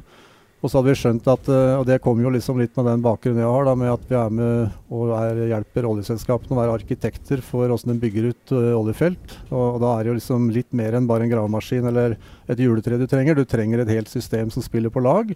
Og 0.57 0.71
så 0.71 0.79
hadde 0.79 0.89
vi 0.89 0.97
skjønt 0.97 1.27
at, 1.29 1.49
eh, 1.53 1.75
og 1.77 1.83
det 1.85 1.99
kommer 2.01 2.25
jo 2.25 2.31
liksom 2.33 2.57
litt 2.57 2.73
med 2.79 2.87
den 2.89 3.03
bakgrunnen 3.05 3.43
jeg 3.43 3.53
har, 3.53 3.67
da, 3.67 3.75
med 3.77 3.91
at 3.93 4.07
vi 4.09 4.17
er 4.17 4.31
med 4.33 4.93
og 4.97 5.11
er, 5.19 5.43
hjelper 5.51 5.85
oljeselskapene 5.85 6.55
å 6.55 6.59
være 6.63 6.77
arkitekter 6.79 7.43
for 7.45 7.69
hvordan 7.69 7.93
de 7.93 8.01
bygger 8.01 8.31
ut 8.31 8.53
uh, 8.55 8.73
oljefelt. 8.79 9.37
Og, 9.51 9.63
og 9.75 9.79
da 9.83 9.93
er 9.93 10.03
det 10.03 10.11
jo 10.11 10.17
liksom 10.17 10.49
litt 10.55 10.73
mer 10.77 10.97
enn 10.97 11.09
bare 11.09 11.27
en 11.27 11.33
gravemaskin 11.35 11.85
eller 11.91 12.17
et 12.49 12.63
juletre 12.63 12.97
du 12.97 13.05
trenger. 13.09 13.37
Du 13.37 13.45
trenger 13.45 13.83
et 13.83 13.93
helt 13.93 14.09
system 14.09 14.49
som 14.53 14.65
spiller 14.65 14.93
på 14.93 15.03
lag. 15.05 15.29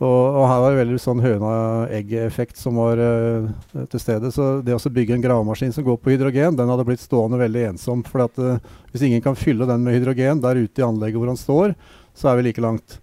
Og, 0.00 0.08
og 0.08 0.46
her 0.48 0.62
var 0.62 0.72
det 0.72 0.80
veldig 0.80 1.02
sånn 1.02 1.20
høna-egg-effekt 1.20 2.56
som 2.56 2.80
var 2.80 2.96
uh, 2.96 3.84
til 3.92 4.00
stede. 4.00 4.32
Så 4.32 4.48
det 4.64 4.72
å 4.72 4.94
bygge 4.96 5.18
en 5.18 5.26
gravemaskin 5.26 5.76
som 5.76 5.84
går 5.84 6.00
på 6.00 6.14
hydrogen, 6.14 6.56
den 6.56 6.72
hadde 6.72 6.88
blitt 6.88 7.04
stående 7.04 7.42
veldig 7.42 7.66
ensom. 7.74 8.00
For 8.08 8.24
eh, 8.24 8.72
hvis 8.94 9.04
ingen 9.04 9.20
kan 9.20 9.36
fylle 9.36 9.68
den 9.68 9.84
med 9.84 9.98
hydrogen 9.98 10.40
der 10.40 10.64
ute 10.64 10.80
i 10.80 10.86
anlegget 10.88 11.20
hvor 11.20 11.28
han 11.34 11.44
står, 11.44 11.76
så 12.16 12.32
er 12.32 12.40
vi 12.40 12.48
like 12.48 12.64
langt. 12.64 12.96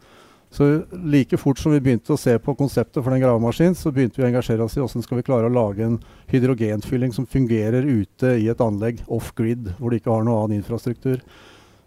Så 0.49 0.81
like 1.03 1.37
fort 1.37 1.59
som 1.59 1.73
vi 1.73 1.81
begynte 1.83 2.13
å 2.15 2.19
se 2.19 2.37
på 2.39 2.53
konseptet 2.55 3.03
for 3.03 3.11
den 3.11 3.19
gravemaskinen, 3.21 3.75
så 3.75 3.91
begynte 3.91 4.17
vi 4.21 4.23
å 4.23 4.29
engasjere 4.29 4.63
oss 4.63 4.77
i 4.77 4.79
hvordan 4.79 5.03
skal 5.03 5.19
vi 5.19 5.25
klare 5.27 5.49
å 5.49 5.53
lage 5.53 5.83
en 5.83 5.97
hydrogenfylling 6.31 7.11
som 7.13 7.27
fungerer 7.27 7.83
ute 7.83 8.31
i 8.39 8.47
et 8.47 8.63
anlegg 8.63 9.01
off-grid, 9.11 9.73
hvor 9.77 9.91
de 9.91 9.99
ikke 9.99 10.13
har 10.13 10.23
noe 10.23 10.45
annen 10.45 10.61
infrastruktur. 10.61 11.19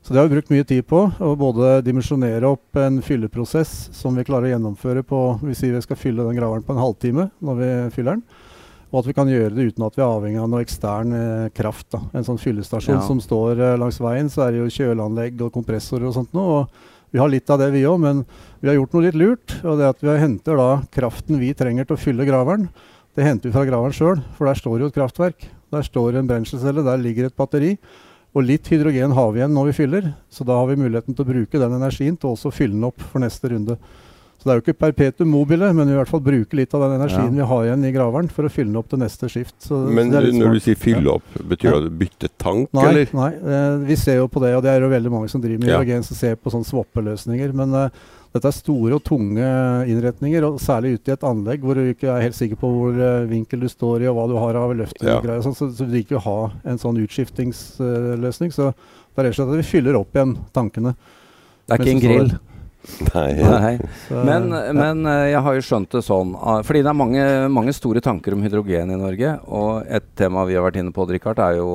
Så 0.04 0.12
det 0.14 0.20
har 0.20 0.28
vi 0.28 0.36
brukt 0.36 0.52
mye 0.52 0.64
tid 0.64 0.86
på. 0.88 1.00
Å 1.20 1.30
både 1.36 1.80
dimensjonere 1.84 2.48
opp 2.48 2.76
en 2.80 3.00
fylleprosess 3.04 3.90
som 3.96 4.14
vi 4.16 4.24
klarer 4.24 4.48
å 4.48 4.52
gjennomføre 4.54 5.02
på 5.04 5.18
Vi 5.42 5.56
sier 5.58 5.74
vi 5.76 5.82
skal 5.84 5.98
fylle 6.00 6.24
den 6.24 6.38
graveren 6.38 6.64
på 6.64 6.72
en 6.72 6.80
halvtime 6.80 7.26
når 7.44 7.58
vi 7.58 7.68
fyller 7.96 8.16
den. 8.16 8.22
Og 8.90 9.02
at 9.02 9.10
vi 9.10 9.14
kan 9.14 9.28
gjøre 9.30 9.52
det 9.54 9.66
uten 9.70 9.84
at 9.86 9.94
vi 9.98 10.02
er 10.02 10.08
avhengig 10.08 10.40
av 10.42 10.48
noe 10.50 10.64
ekstern 10.64 11.12
eh, 11.14 11.50
kraft. 11.54 11.90
Da. 11.92 12.00
En 12.16 12.24
sånn 12.26 12.40
fyllestasjon 12.42 12.96
Ja. 12.96 13.02
som 13.06 13.20
står 13.22 13.60
eh, 13.60 13.76
langs 13.78 14.00
veien, 14.02 14.32
så 14.32 14.46
er 14.46 14.56
det 14.56 14.64
jo 14.64 14.72
kjøleanlegg 14.80 15.44
og 15.46 15.52
kompressorer 15.54 16.08
og 16.08 16.16
sånt 16.16 16.32
noe. 16.34 16.64
Og 16.64 16.88
vi 17.10 17.18
har 17.18 17.30
litt 17.30 17.50
av 17.50 17.58
det 17.62 17.70
vi 17.74 17.86
òg, 17.88 17.98
men 18.02 18.22
vi 18.60 18.70
har 18.70 18.76
gjort 18.78 18.94
noe 18.94 19.06
litt 19.06 19.18
lurt. 19.18 19.56
Og 19.64 19.80
det 19.80 19.88
at 19.90 20.04
vi 20.04 20.18
henter 20.20 20.60
da 20.60 20.68
kraften 20.94 21.40
vi 21.40 21.50
trenger 21.58 21.88
til 21.88 21.98
å 21.98 22.00
fylle 22.00 22.26
graveren, 22.28 22.68
det 23.18 23.26
henter 23.26 23.50
vi 23.50 23.56
fra 23.56 23.66
graveren 23.66 23.96
sjøl. 23.96 24.20
For 24.36 24.46
der 24.46 24.60
står 24.60 24.84
jo 24.84 24.90
et 24.90 24.96
kraftverk. 24.96 25.48
Der 25.74 25.86
står 25.86 26.18
en 26.18 26.30
brenselcelle, 26.30 26.84
der 26.86 27.02
ligger 27.02 27.26
et 27.26 27.36
batteri. 27.38 27.74
Og 28.30 28.46
litt 28.46 28.68
hydrogen 28.70 29.14
har 29.16 29.32
vi 29.34 29.40
igjen 29.40 29.54
når 29.56 29.70
vi 29.70 29.78
fyller, 29.80 30.12
så 30.30 30.46
da 30.46 30.54
har 30.60 30.68
vi 30.70 30.78
muligheten 30.78 31.16
til 31.16 31.24
å 31.24 31.30
bruke 31.32 31.58
den 31.58 31.74
energien 31.74 32.14
til 32.14 32.30
også 32.30 32.52
å 32.52 32.54
fylle 32.54 32.76
den 32.76 32.86
opp 32.86 33.02
for 33.02 33.22
neste 33.22 33.50
runde. 33.50 33.74
Så 34.40 34.48
det 34.48 34.52
er 34.54 34.56
jo 34.56 34.62
ikke 34.64 34.78
perpetuum 34.80 35.28
mobile, 35.28 35.66
men 35.76 35.90
i 35.92 35.96
hvert 35.98 36.08
fall 36.08 36.22
bruker 36.24 36.56
litt 36.56 36.72
av 36.72 36.80
den 36.86 36.94
energien 36.96 37.34
vi 37.36 37.44
har 37.44 37.64
igjen 37.66 37.82
i 37.84 37.90
graveren 37.92 38.30
for 38.32 38.48
å 38.48 38.50
fylle 38.52 38.70
den 38.72 38.78
opp 38.80 38.88
til 38.88 39.02
neste 39.02 39.28
skift. 39.28 39.52
Så, 39.66 39.76
Men 39.92 40.08
så 40.08 40.14
det 40.14 40.16
er 40.16 40.26
litt 40.30 40.38
når 40.38 40.46
smart. 40.46 40.54
du 40.54 40.64
sier 40.64 40.78
fylle 40.80 41.12
opp, 41.18 41.34
betyr 41.50 41.74
det 41.74 41.80
at 41.90 41.98
bytte 42.00 42.30
tank, 42.40 42.70
Nei, 42.72 42.86
eller? 42.88 43.12
nei 43.18 43.26
eh, 43.36 43.74
vi 43.90 43.98
ser 44.00 44.16
jo 44.22 44.30
på 44.32 44.40
det, 44.40 44.54
og 44.56 44.64
det 44.64 44.72
er 44.72 44.80
jo 44.86 44.88
veldig 44.94 45.12
mange 45.12 45.28
som 45.28 45.42
driver 45.44 45.60
med 45.60 45.68
Ja. 45.68 45.76
hydrogen 45.82 46.08
som 46.08 46.16
ser 46.16 46.40
på 46.40 46.54
sånne 46.54 46.64
swappeløsninger. 46.70 47.52
Men 47.60 47.76
eh, 47.82 48.00
dette 48.32 48.48
er 48.48 48.56
store 48.56 48.94
og 48.96 49.04
tunge 49.04 49.44
innretninger, 49.92 50.44
og 50.48 50.56
særlig 50.64 50.94
ute 50.96 51.12
i 51.12 51.16
et 51.18 51.28
anlegg 51.34 51.60
hvor 51.60 51.74
du 51.76 51.84
ikke 51.92 52.08
er 52.08 52.24
helt 52.24 52.38
sikker 52.40 52.56
på 52.64 52.70
hvor 52.78 52.96
eh, 52.96 53.26
vinkel 53.28 53.60
du 53.60 53.68
står 53.68 54.06
i 54.06 54.08
og 54.08 54.16
hva 54.16 54.28
du 54.32 54.36
har 54.40 54.56
av 54.56 54.72
løft. 54.78 55.02
Ja. 55.04 55.18
og 55.18 55.24
greier, 55.28 55.44
sånn, 55.44 55.52
så, 55.58 55.68
så 55.68 55.84
du 55.84 55.92
liker 55.92 56.16
å 56.16 56.24
ha 56.24 56.38
en 56.64 56.80
sånn 56.80 56.96
utskiftingsløsning. 57.04 58.52
så 58.56 58.72
det 58.72 59.18
er 59.20 59.26
rett 59.28 59.34
og 59.34 59.40
slett 59.42 59.52
at 59.52 59.60
vi 59.60 59.68
fyller 59.68 59.98
opp 60.00 60.14
igjen 60.16 60.36
tankene. 60.54 60.94
Det 61.68 61.76
er 61.76 61.82
ikke 61.84 61.92
en 61.98 62.00
grill. 62.06 62.30
Nei. 63.14 63.30
Nei. 63.36 63.72
Men, 64.08 64.46
men 64.76 65.02
eh, 65.08 65.30
jeg 65.34 65.42
har 65.44 65.56
jo 65.56 65.64
skjønt 65.64 65.92
det 65.92 66.00
sånn 66.06 66.30
ah, 66.40 66.62
Fordi 66.64 66.80
det 66.80 66.88
er 66.88 66.96
mange, 66.96 67.24
mange 67.52 67.74
store 67.76 68.00
tanker 68.04 68.32
om 68.32 68.44
hydrogen 68.46 68.94
i 68.94 69.00
Norge. 69.00 69.34
Og 69.52 69.84
et 69.84 70.06
tema 70.16 70.46
vi 70.48 70.56
har 70.56 70.64
vært 70.64 70.80
inne 70.80 70.94
på, 70.96 71.04
Richard, 71.10 71.42
er 71.44 71.58
jo 71.60 71.68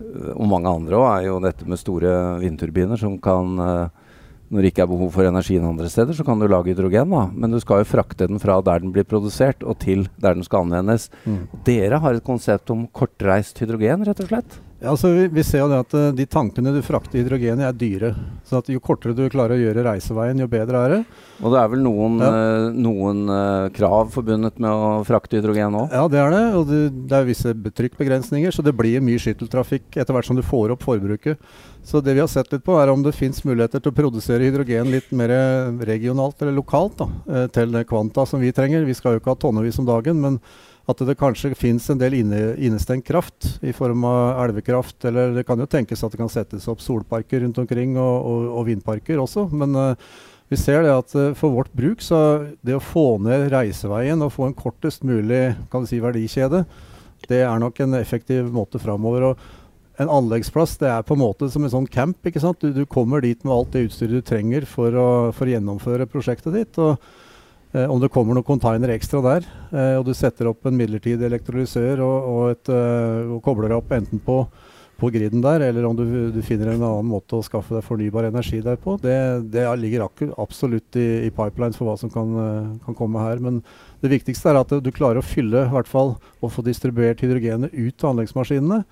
og 0.00 0.46
mange 0.48 0.70
andre 0.70 0.96
òg, 0.98 1.08
er 1.10 1.26
jo 1.28 1.40
dette 1.44 1.66
med 1.68 1.80
store 1.80 2.12
vindturbiner 2.40 3.00
som 3.00 3.18
kan 3.22 3.58
eh, 3.60 4.06
Når 4.50 4.64
det 4.64 4.70
ikke 4.72 4.82
er 4.82 4.90
behov 4.90 5.12
for 5.14 5.28
energien 5.28 5.66
andre 5.66 5.86
steder, 5.92 6.16
så 6.16 6.24
kan 6.26 6.40
du 6.40 6.48
lage 6.50 6.72
hydrogen, 6.72 7.12
da. 7.12 7.28
Men 7.30 7.52
du 7.54 7.60
skal 7.62 7.84
jo 7.84 7.90
frakte 7.92 8.26
den 8.26 8.40
fra 8.42 8.56
der 8.66 8.80
den 8.82 8.90
blir 8.90 9.06
produsert, 9.06 9.62
og 9.62 9.78
til 9.78 10.08
der 10.18 10.34
den 10.34 10.42
skal 10.42 10.64
anvendes. 10.64 11.06
Mm. 11.22 11.44
Dere 11.68 12.00
har 12.02 12.18
et 12.18 12.26
konsept 12.26 12.72
om 12.74 12.88
kortreist 12.90 13.62
hydrogen, 13.62 14.02
rett 14.08 14.24
og 14.24 14.32
slett? 14.32 14.58
Ja, 14.80 14.94
altså 14.94 15.10
vi, 15.12 15.26
vi 15.28 15.42
ser 15.44 15.60
jo 15.60 15.66
det 15.68 15.78
at 15.82 15.94
eh, 15.98 16.06
de 16.16 16.24
tankene 16.24 16.70
du 16.72 16.78
frakter 16.80 17.20
hydrogen 17.20 17.60
er 17.60 17.74
dyre. 17.76 18.14
Så 18.48 18.62
jo 18.72 18.80
kortere 18.80 19.12
du 19.12 19.26
klarer 19.28 19.52
å 19.52 19.60
gjøre 19.60 19.82
reiseveien, 19.84 20.38
jo 20.40 20.46
bedre 20.48 20.80
er 20.86 20.94
det. 20.94 21.00
Og 21.44 21.52
det 21.52 21.58
er 21.60 21.68
vel 21.74 21.82
noen, 21.84 22.14
Ja. 22.24 22.30
eh, 22.30 22.68
noen 22.80 23.20
eh, 23.28 23.66
krav 23.76 24.08
forbundet 24.14 24.56
med 24.56 24.72
å 24.72 25.02
frakte 25.04 25.36
hydrogen 25.36 25.76
òg? 25.82 25.92
Ja, 25.92 26.06
det 26.08 26.22
er 26.22 26.32
det. 26.32 26.40
Og 26.56 26.64
det, 26.70 26.78
det 27.12 27.18
er 27.18 27.28
visse 27.28 27.52
trykkbegrensninger, 27.52 28.56
så 28.56 28.64
det 28.64 28.72
blir 28.78 29.04
mye 29.04 29.20
skytteltrafikk 29.20 30.00
etter 30.00 30.16
hvert 30.16 30.30
som 30.30 30.40
du 30.40 30.44
får 30.48 30.72
opp 30.72 30.88
forbruket. 30.88 31.36
Så 31.84 32.00
det 32.04 32.16
vi 32.16 32.24
har 32.24 32.32
sett 32.32 32.48
litt 32.52 32.64
på, 32.64 32.78
er 32.80 32.88
om 32.92 33.04
det 33.04 33.12
fins 33.16 33.44
muligheter 33.44 33.84
til 33.84 33.92
å 33.92 33.98
produsere 34.00 34.48
hydrogen 34.48 34.88
litt 34.96 35.12
mer 35.16 35.32
regionalt 35.84 36.40
eller 36.40 36.56
lokalt 36.56 36.98
da, 37.00 37.46
til 37.52 37.72
det 37.72 37.86
kvanta 37.88 38.24
som 38.28 38.40
vi 38.40 38.52
trenger. 38.52 38.84
Vi 38.88 38.96
skal 38.96 39.16
jo 39.16 39.22
ikke 39.22 39.32
ha 39.32 39.40
tonnevis 39.44 39.80
om 39.80 39.88
dagen, 39.88 40.20
men 40.20 40.36
at 40.88 41.02
det 41.06 41.18
kanskje 41.20 41.52
finnes 41.58 41.86
en 41.92 42.00
del 42.00 42.16
inne, 42.22 42.40
innestengt 42.58 43.06
kraft 43.06 43.46
i 43.66 43.72
form 43.76 44.04
av 44.08 44.40
elvekraft. 44.46 45.04
Eller 45.10 45.34
det 45.36 45.44
kan 45.48 45.60
jo 45.60 45.68
tenkes 45.70 46.02
at 46.04 46.14
det 46.14 46.20
kan 46.20 46.32
settes 46.32 46.68
opp 46.70 46.82
solparker 46.82 47.44
rundt 47.44 47.60
omkring, 47.62 47.96
og, 48.00 48.16
og, 48.26 48.48
og 48.60 48.66
vindparker 48.70 49.20
også. 49.22 49.46
Men 49.52 49.76
uh, 49.76 50.10
vi 50.50 50.58
ser 50.58 50.82
det 50.86 50.96
at 50.96 51.14
uh, 51.18 51.30
for 51.38 51.54
vårt 51.54 51.72
bruk, 51.76 52.02
så 52.02 52.50
det 52.66 52.78
å 52.78 52.82
få 52.82 53.20
ned 53.22 53.50
reiseveien 53.52 54.24
og 54.24 54.34
få 54.34 54.48
en 54.48 54.56
kortest 54.56 55.06
mulig 55.06 55.52
si, 55.86 56.02
verdikjede, 56.02 56.64
det 57.28 57.44
er 57.44 57.62
nok 57.62 57.82
en 57.84 57.98
effektiv 58.00 58.48
måte 58.54 58.80
framover. 58.82 59.30
Og 59.30 60.00
en 60.00 60.10
anleggsplass 60.10 60.78
det 60.80 60.88
er 60.90 61.06
på 61.06 61.14
en 61.14 61.22
måte 61.22 61.50
som 61.52 61.66
en 61.66 61.74
sånn 61.76 61.90
camp. 61.92 62.18
ikke 62.26 62.42
sant? 62.42 62.62
Du, 62.64 62.72
du 62.72 62.86
kommer 62.88 63.22
dit 63.22 63.44
med 63.44 63.54
alt 63.54 63.74
det 63.76 63.90
utstyret 63.90 64.22
du 64.22 64.26
trenger 64.26 64.66
for 64.66 64.96
å, 64.96 65.08
for 65.36 65.46
å 65.46 65.54
gjennomføre 65.54 66.08
prosjektet 66.10 66.56
ditt. 66.56 66.80
og 66.80 66.96
eh, 67.72 67.86
Om 67.86 68.00
det 68.02 68.10
kommer 68.12 68.36
noen 68.36 68.46
container 68.46 68.92
ekstra 68.94 69.22
der, 69.24 69.46
eh, 69.70 69.94
og 69.98 70.04
du 70.08 70.12
setter 70.16 70.50
opp 70.50 70.66
en 70.66 70.76
midlertidig 70.78 71.26
elektrolysør 71.28 72.02
og, 72.04 72.28
og, 72.32 72.42
et, 72.54 72.70
eh, 72.74 73.32
og 73.36 73.40
kobler 73.44 73.74
opp 73.76 73.92
enten 73.96 74.22
på, 74.24 74.42
på 75.00 75.10
griden 75.14 75.42
der, 75.44 75.64
eller 75.68 75.86
om 75.88 75.96
du, 75.96 76.04
du, 76.34 76.40
finner 76.44 76.72
en 76.72 76.82
annen 76.84 77.08
måte 77.08 77.38
å 77.38 77.44
skaffe 77.44 77.76
deg 77.76 77.86
fornybar 77.86 78.28
energi 78.28 78.60
der 78.64 78.80
på, 78.80 78.98
det, 79.00 79.16
det 79.54 79.64
ligger 79.80 80.08
absolutt 80.36 80.98
i, 81.00 81.08
i 81.26 81.30
pipelines 81.32 81.78
for 81.80 81.88
hva 81.88 81.96
som 82.00 82.12
kan, 82.12 82.34
kan, 82.84 82.96
komme 82.98 83.22
her. 83.24 83.40
Men 83.40 83.62
det 84.04 84.12
viktigste 84.12 84.52
er 84.52 84.60
at 84.60 84.74
du 84.82 84.90
klarer 84.92 85.22
å 85.22 85.24
fylle, 85.24 85.64
i 85.64 85.72
hvert 85.72 85.88
fall, 85.88 86.18
og 86.40 86.52
få 86.52 86.66
distribuert 86.66 87.24
hydrogenet 87.24 87.72
ut 87.72 87.96
til 87.96 88.12
anleggsmaskinene. 88.12 88.82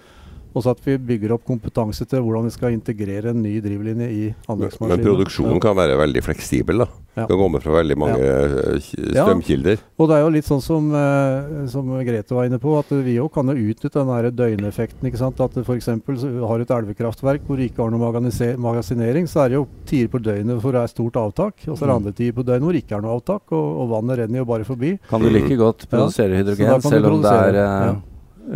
Og 0.58 0.64
så 0.64 0.74
at 0.74 0.80
vi 0.82 0.96
bygger 0.98 1.36
opp 1.36 1.44
kompetanse 1.46 2.02
til 2.08 2.24
hvordan 2.24 2.48
vi 2.48 2.54
skal 2.56 2.74
integrere 2.74 3.30
en 3.30 3.44
ny 3.44 3.60
drivlinje 3.62 4.08
i 4.10 4.22
anleggsmaskinen. 4.50 4.96
Men 4.96 5.04
produksjonen 5.06 5.60
kan 5.62 5.76
være 5.78 5.98
veldig 6.00 6.22
fleksibel, 6.26 6.82
da? 6.82 6.88
Ja. 7.18 7.26
Kan 7.26 7.38
komme 7.38 7.60
fra 7.62 7.76
veldig 7.78 7.96
mange 7.98 8.18
ja. 8.18 8.34
Eh, 8.74 8.80
strømkilder? 8.82 9.78
Ja. 9.78 9.86
Og 9.98 10.10
det 10.10 10.16
er 10.16 10.24
jo 10.24 10.32
litt 10.34 10.48
sånn 10.48 10.62
som, 10.62 10.90
eh, 10.94 11.62
som 11.70 11.92
Grete 12.06 12.34
var 12.34 12.50
inne 12.50 12.58
på, 12.62 12.74
at 12.78 12.90
vi 13.06 13.16
òg 13.22 13.30
kan 13.34 13.50
jo 13.50 13.70
utnytte 13.70 13.94
den 14.00 14.10
der 14.10 14.30
døgneffekten. 14.34 15.06
ikke 15.10 15.22
sant? 15.22 15.40
At 15.42 15.54
f.eks. 15.62 15.88
har 15.94 16.66
et 16.66 16.74
elvekraftverk 16.78 17.46
hvor 17.46 17.58
du 17.58 17.66
ikke 17.66 17.84
har 17.84 17.94
noe 17.94 18.12
magasinering, 18.58 19.30
så 19.30 19.44
er 19.44 19.54
det 19.54 19.58
jo 19.60 19.66
tider 19.86 20.10
på 20.10 20.22
døgnet 20.22 20.62
hvor 20.62 20.74
det 20.74 20.82
er 20.82 20.94
stort 20.94 21.18
avtak. 21.22 21.66
Og 21.66 21.74
så 21.78 21.86
er 21.86 21.86
det 21.86 21.94
mm. 21.94 22.02
andre 22.02 22.16
tider 22.18 22.38
på 22.38 22.46
døgnet 22.50 22.66
hvor 22.66 22.78
det 22.78 22.84
ikke 22.84 22.98
er 22.98 23.06
noe 23.06 23.16
avtak, 23.18 23.46
og, 23.54 23.66
og 23.82 23.90
vannet 23.94 24.22
renner 24.24 24.42
jo 24.42 24.50
bare 24.50 24.68
forbi. 24.68 24.94
Kan 25.10 25.22
du 25.22 25.30
like 25.30 25.58
godt 25.58 25.88
produsere 25.90 26.42
hydrogen 26.42 26.86
selv 26.86 27.12
om 27.14 27.22
det 27.22 27.38
er 27.46 27.62
uh, 27.62 27.98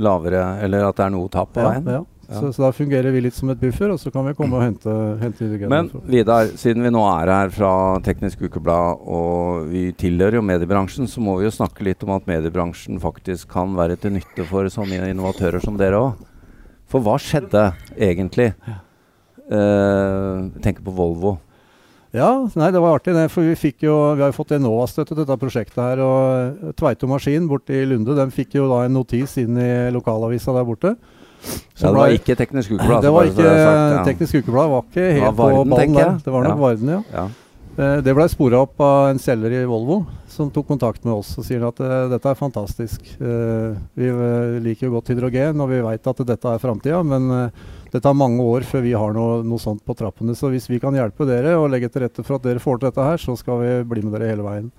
lavere, 0.01 0.43
eller 0.65 0.89
at 0.89 0.99
det 0.99 1.07
er 1.07 1.15
noe 1.15 1.31
tap 1.33 1.53
på 1.55 1.65
veien. 1.65 1.89
Ja. 1.99 2.03
Så, 2.33 2.49
så, 2.55 2.63
da 2.63 2.71
fungerer 2.73 3.13
vi 3.13 3.21
litt 3.27 3.37
som 3.37 3.51
et 3.53 3.61
buffer, 3.61 3.91
og 3.93 3.99
så 4.01 4.09
kan 4.15 4.25
vi 4.25 4.33
komme 4.39 4.57
og 4.57 4.63
hente, 4.65 4.93
hente 5.21 5.69
Men 5.69 5.91
Vidar, 6.09 6.49
siden 6.57 6.87
vi 6.87 6.93
nå 6.95 7.03
er 7.11 7.29
her 7.29 7.53
fra 7.53 7.73
Teknisk 8.07 8.47
Ukeblad, 8.47 9.03
og 9.05 9.67
vi 9.69 9.91
tilhører 10.01 10.39
jo 10.39 10.45
mediebransjen, 10.47 11.11
så 11.11 11.21
må 11.21 11.37
vi 11.41 11.45
jo 11.49 11.53
snakke 11.53 11.85
litt 11.85 12.07
om 12.07 12.15
at 12.17 12.31
mediebransjen 12.31 13.03
faktisk 13.03 13.51
kan 13.53 13.77
være 13.77 13.99
til 14.01 14.17
nytte 14.17 14.47
for 14.49 14.71
sånne 14.73 15.11
innovatører 15.11 15.61
som 15.61 15.77
dere 15.77 16.01
òg. 16.01 16.25
For 16.89 17.05
hva 17.05 17.19
skjedde 17.21 17.69
egentlig? 17.99 18.53
Jeg 18.65 18.81
Uh, 19.53 20.49
tenker 20.63 20.85
på 20.87 20.95
Volvo. 20.97 21.35
Ja, 22.13 22.29
nei, 22.61 22.69
det 22.75 22.81
var 22.85 22.99
artig. 22.99 23.15
Det, 23.17 23.25
for 23.33 23.47
vi, 23.47 23.57
fikk 23.57 23.87
jo, 23.87 23.97
vi 24.19 24.21
har 24.21 24.29
jo 24.29 24.37
fått 24.37 24.53
Enova-støtte 24.59 25.15
til 25.15 25.23
dette 25.23 25.39
prosjektet. 25.41 25.81
her, 25.81 26.03
og 26.05 26.75
Tveito 26.77 27.09
Maskin 27.09 27.49
borte 27.49 27.73
i 27.73 27.87
Lunde 27.89 28.17
den 28.19 28.33
fikk 28.35 28.59
jo 28.59 28.69
da 28.69 28.83
en 28.85 28.97
notis 28.99 29.39
inn 29.41 29.57
i 29.57 29.73
lokalavisa 29.95 30.53
der 30.53 30.67
borte. 30.69 30.97
Så 31.43 31.89
ja, 31.89 31.91
det 31.91 31.97
var 31.97 32.13
ikke 32.15 32.37
Teknisk 32.39 32.75
Ukeblad? 32.77 33.03
Det 33.03 33.13
var 33.15 33.31
ikke 33.31 33.47
sagt, 33.47 33.79
ja. 33.97 34.03
Teknisk 34.07 34.43
Ukeblad 34.43 34.69
var 34.71 34.85
ikke 34.85 35.07
helt 35.09 35.25
var 35.25 35.39
Varden, 35.41 35.73
på 35.73 35.79
ballen 35.79 35.97
der. 35.97 36.13
Det 36.23 36.35
var 36.35 36.45
nok 36.47 36.53
ja. 36.53 36.61
Varden, 36.67 36.93
ja. 36.93 37.01
ja. 37.17 37.25
Eh, 37.73 37.99
det 38.05 38.15
blei 38.15 38.29
spora 38.29 38.61
opp 38.67 38.85
av 38.85 39.09
en 39.09 39.23
selger 39.23 39.57
i 39.57 39.65
Volvo 39.67 40.03
som 40.31 40.53
tok 40.53 40.69
kontakt 40.69 41.09
med 41.09 41.17
oss 41.17 41.33
og 41.41 41.45
sier 41.49 41.65
at 41.67 41.81
uh, 41.81 42.07
dette 42.13 42.29
er 42.29 42.39
fantastisk. 42.39 43.09
Vi 43.21 44.13
liker 44.65 44.87
jo 44.87 44.95
godt 44.95 45.11
hydrogen 45.13 45.61
og 45.61 45.73
vi 45.73 45.81
veit 45.85 46.09
at 46.09 46.23
dette 46.29 46.55
er 46.55 46.63
framtida, 46.63 47.03
men 47.05 47.51
det 47.93 48.01
tar 48.01 48.17
mange 48.17 48.41
år 48.41 48.65
før 48.65 48.87
vi 48.87 48.95
har 48.97 49.13
noe, 49.13 49.43
noe, 49.45 49.61
sånt 49.61 49.83
på 49.85 49.95
trappene. 49.97 50.33
Så 50.37 50.49
hvis 50.49 50.71
vi 50.71 50.81
kan 50.81 50.97
hjelpe 50.97 51.27
dere 51.29 51.59
og 51.61 51.69
legge 51.75 51.91
til 51.93 52.07
rette 52.07 52.25
for 52.25 52.39
at 52.39 52.47
dere 52.47 52.63
får 52.63 52.81
til 52.81 52.89
dette 52.89 53.05
her, 53.05 53.21
så 53.21 53.37
skal 53.37 53.61
vi 53.61 53.73
bli 53.91 54.05
med 54.07 54.17
dere 54.17 54.31
hele 54.33 54.47
veien. 54.47 54.71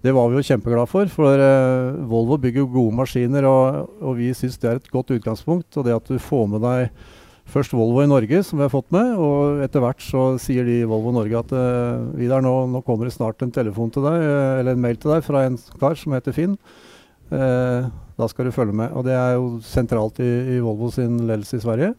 Det 0.00 0.14
var 0.16 0.30
vi 0.30 0.38
jo 0.38 0.46
kjempeglade 0.48 0.88
for, 0.88 1.10
for 1.12 1.36
uh, 1.36 1.98
Volvo 2.08 2.38
bygger 2.40 2.64
gode 2.72 2.96
maskiner, 2.96 3.44
og, 3.44 3.90
og 4.00 4.16
vi 4.16 4.30
syns 4.32 4.56
det 4.62 4.70
er 4.70 4.78
et 4.80 4.88
godt 4.88 5.12
utgangspunkt. 5.12 5.68
Og 5.76 5.84
det 5.84 5.92
at 5.92 6.08
du 6.08 6.16
får 6.16 6.46
med 6.54 6.64
deg 6.64 7.02
først 7.50 7.74
Volvo 7.76 8.00
i 8.00 8.08
Norge, 8.08 8.40
som 8.46 8.56
vi 8.56 8.64
har 8.64 8.72
fått 8.72 8.88
med, 8.94 9.12
og 9.20 9.60
etter 9.66 9.84
hvert 9.84 10.00
så 10.00 10.22
sier 10.40 10.64
de 10.64 10.78
Volvo 10.88 11.12
Norge 11.12 11.42
at 11.42 11.52
uh, 11.52 12.08
Vidar, 12.16 12.40
nå, 12.46 12.54
nå, 12.72 12.80
kommer 12.86 13.10
det 13.10 13.18
snart 13.18 13.44
en 13.44 13.52
telefon 13.52 13.92
til 13.92 14.06
deg, 14.08 14.24
uh, 14.24 14.62
eller 14.62 14.72
en 14.72 14.86
mail 14.86 14.96
til 14.96 15.12
deg 15.12 15.26
fra 15.28 15.44
en 15.44 15.60
kar 15.82 16.00
som 16.00 16.16
heter 16.16 16.36
Finn. 16.36 16.56
Da 17.30 18.26
skal 18.26 18.48
du 18.48 18.50
følge 18.50 18.74
med. 18.74 18.90
Og 18.98 19.04
det 19.06 19.12
er 19.14 19.36
jo 19.36 19.60
sentralt 19.62 20.16
i, 20.18 20.56
i 20.56 20.62
Volvo 20.64 20.88
sin 20.90 21.20
ledelse 21.28 21.60
i 21.60 21.62
Sverige. 21.62 21.92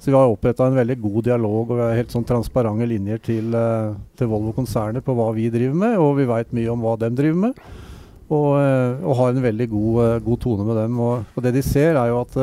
Så 0.00 0.08
vi 0.08 0.16
har 0.16 0.30
oppretta 0.32 0.64
en 0.64 0.78
veldig 0.78 0.96
god 1.02 1.26
dialog 1.26 1.68
og 1.68 1.76
vi 1.76 1.84
har 1.84 1.98
helt 1.98 2.12
sånn 2.14 2.24
transparente 2.24 2.86
linjer 2.88 3.20
til, 3.20 3.52
uh, 3.52 3.92
til 4.16 4.30
Volvo-konsernet 4.30 5.04
på 5.04 5.12
hva 5.16 5.28
vi 5.36 5.50
driver 5.52 5.76
med, 5.76 5.96
og 6.00 6.14
vi 6.16 6.28
veit 6.30 6.54
mye 6.56 6.70
om 6.72 6.80
hva 6.80 6.94
de 7.02 7.10
driver 7.18 7.42
med. 7.42 7.58
Og, 8.30 8.46
uh, 8.56 9.02
og 9.04 9.18
har 9.18 9.34
en 9.34 9.44
veldig 9.44 9.66
god, 9.68 9.98
uh, 10.00 10.14
god, 10.24 10.40
tone 10.40 10.64
med 10.64 10.80
dem. 10.80 10.96
Og, 11.04 11.26
og, 11.34 11.42
det 11.44 11.52
de 11.58 11.64
ser, 11.66 11.98
er 12.00 12.14
jo 12.14 12.22
at 12.22 12.38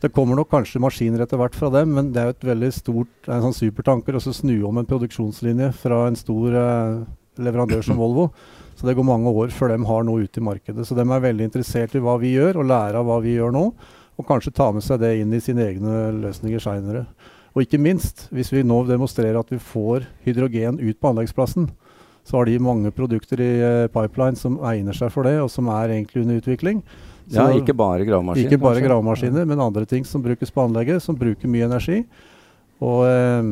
det 0.00 0.12
kommer 0.16 0.38
nok 0.40 0.48
kanskje 0.54 0.80
maskiner 0.80 1.24
etter 1.24 1.40
hvert 1.40 1.58
fra 1.58 1.68
dem, 1.74 1.92
men 1.98 2.08
det 2.14 2.22
er 2.22 2.30
jo 2.30 2.36
et 2.38 2.48
veldig 2.52 2.72
stort 2.72 3.28
en 3.28 3.44
sånn 3.44 3.58
supertanker 3.58 4.16
å 4.16 4.22
snu 4.24 4.54
om 4.68 4.80
en 4.80 4.88
produksjonslinje 4.88 5.70
fra 5.76 6.06
en 6.08 6.16
stor 6.16 6.56
leverandør 7.36 7.84
som 7.84 8.00
Volvo. 8.00 8.30
Så 8.76 8.88
det 8.88 8.96
går 8.96 9.08
mange 9.08 9.32
år 9.36 9.52
før 9.52 9.72
de 9.72 9.78
har 9.88 10.04
noe 10.04 10.24
ute 10.24 10.40
i 10.40 10.48
markedet. 10.48 10.84
Så 10.84 10.96
de 10.96 11.04
er 11.04 11.24
veldig 11.28 11.48
interessert 11.48 11.96
i 11.96 12.04
hva 12.04 12.16
vi 12.20 12.34
gjør, 12.36 12.62
og 12.62 12.68
lære 12.72 13.00
av 13.00 13.08
hva 13.08 13.20
vi 13.24 13.36
gjør 13.36 13.52
nå 13.56 13.66
og 14.16 14.28
kanskje 14.28 14.54
ta 14.56 14.70
med 14.72 14.84
seg 14.84 15.00
det 15.02 15.14
inn 15.20 15.32
i 15.36 15.42
sine 15.44 15.66
egne 15.68 16.10
løsninger 16.22 16.62
seinere. 16.62 17.04
Og 17.56 17.64
ikke 17.64 17.80
minst, 17.80 18.26
hvis 18.36 18.52
vi 18.52 18.64
nå 18.64 18.82
demonstrerer 18.88 19.38
at 19.40 19.50
vi 19.52 19.60
får 19.60 20.06
hydrogen 20.26 20.80
ut 20.80 20.98
på 21.00 21.12
anleggsplassen, 21.12 21.70
så 22.26 22.38
har 22.38 22.48
de 22.48 22.58
mange 22.60 22.90
produkter 22.92 23.40
i 23.40 23.50
uh, 23.62 23.90
pipeline 23.92 24.36
som 24.36 24.58
egner 24.66 24.96
seg 24.96 25.12
for 25.14 25.28
det, 25.28 25.36
og 25.40 25.48
som 25.52 25.68
er 25.72 25.94
egentlig 25.94 26.24
under 26.24 26.40
utvikling. 26.40 26.82
Så 27.30 27.44
ja, 27.44 27.60
ikke 27.60 27.74
bare 27.76 28.06
gravemaskiner. 28.06 28.50
Ikke 28.50 28.62
bare 28.62 28.82
gravemaskiner, 28.82 29.46
men 29.48 29.62
andre 29.62 29.86
ting 29.88 30.04
som 30.06 30.24
brukes 30.24 30.52
på 30.52 30.64
anlegget, 30.66 31.02
som 31.02 31.16
bruker 31.18 31.50
mye 31.50 31.68
energi. 31.68 32.02
Og 32.84 33.06
eh, 33.08 33.48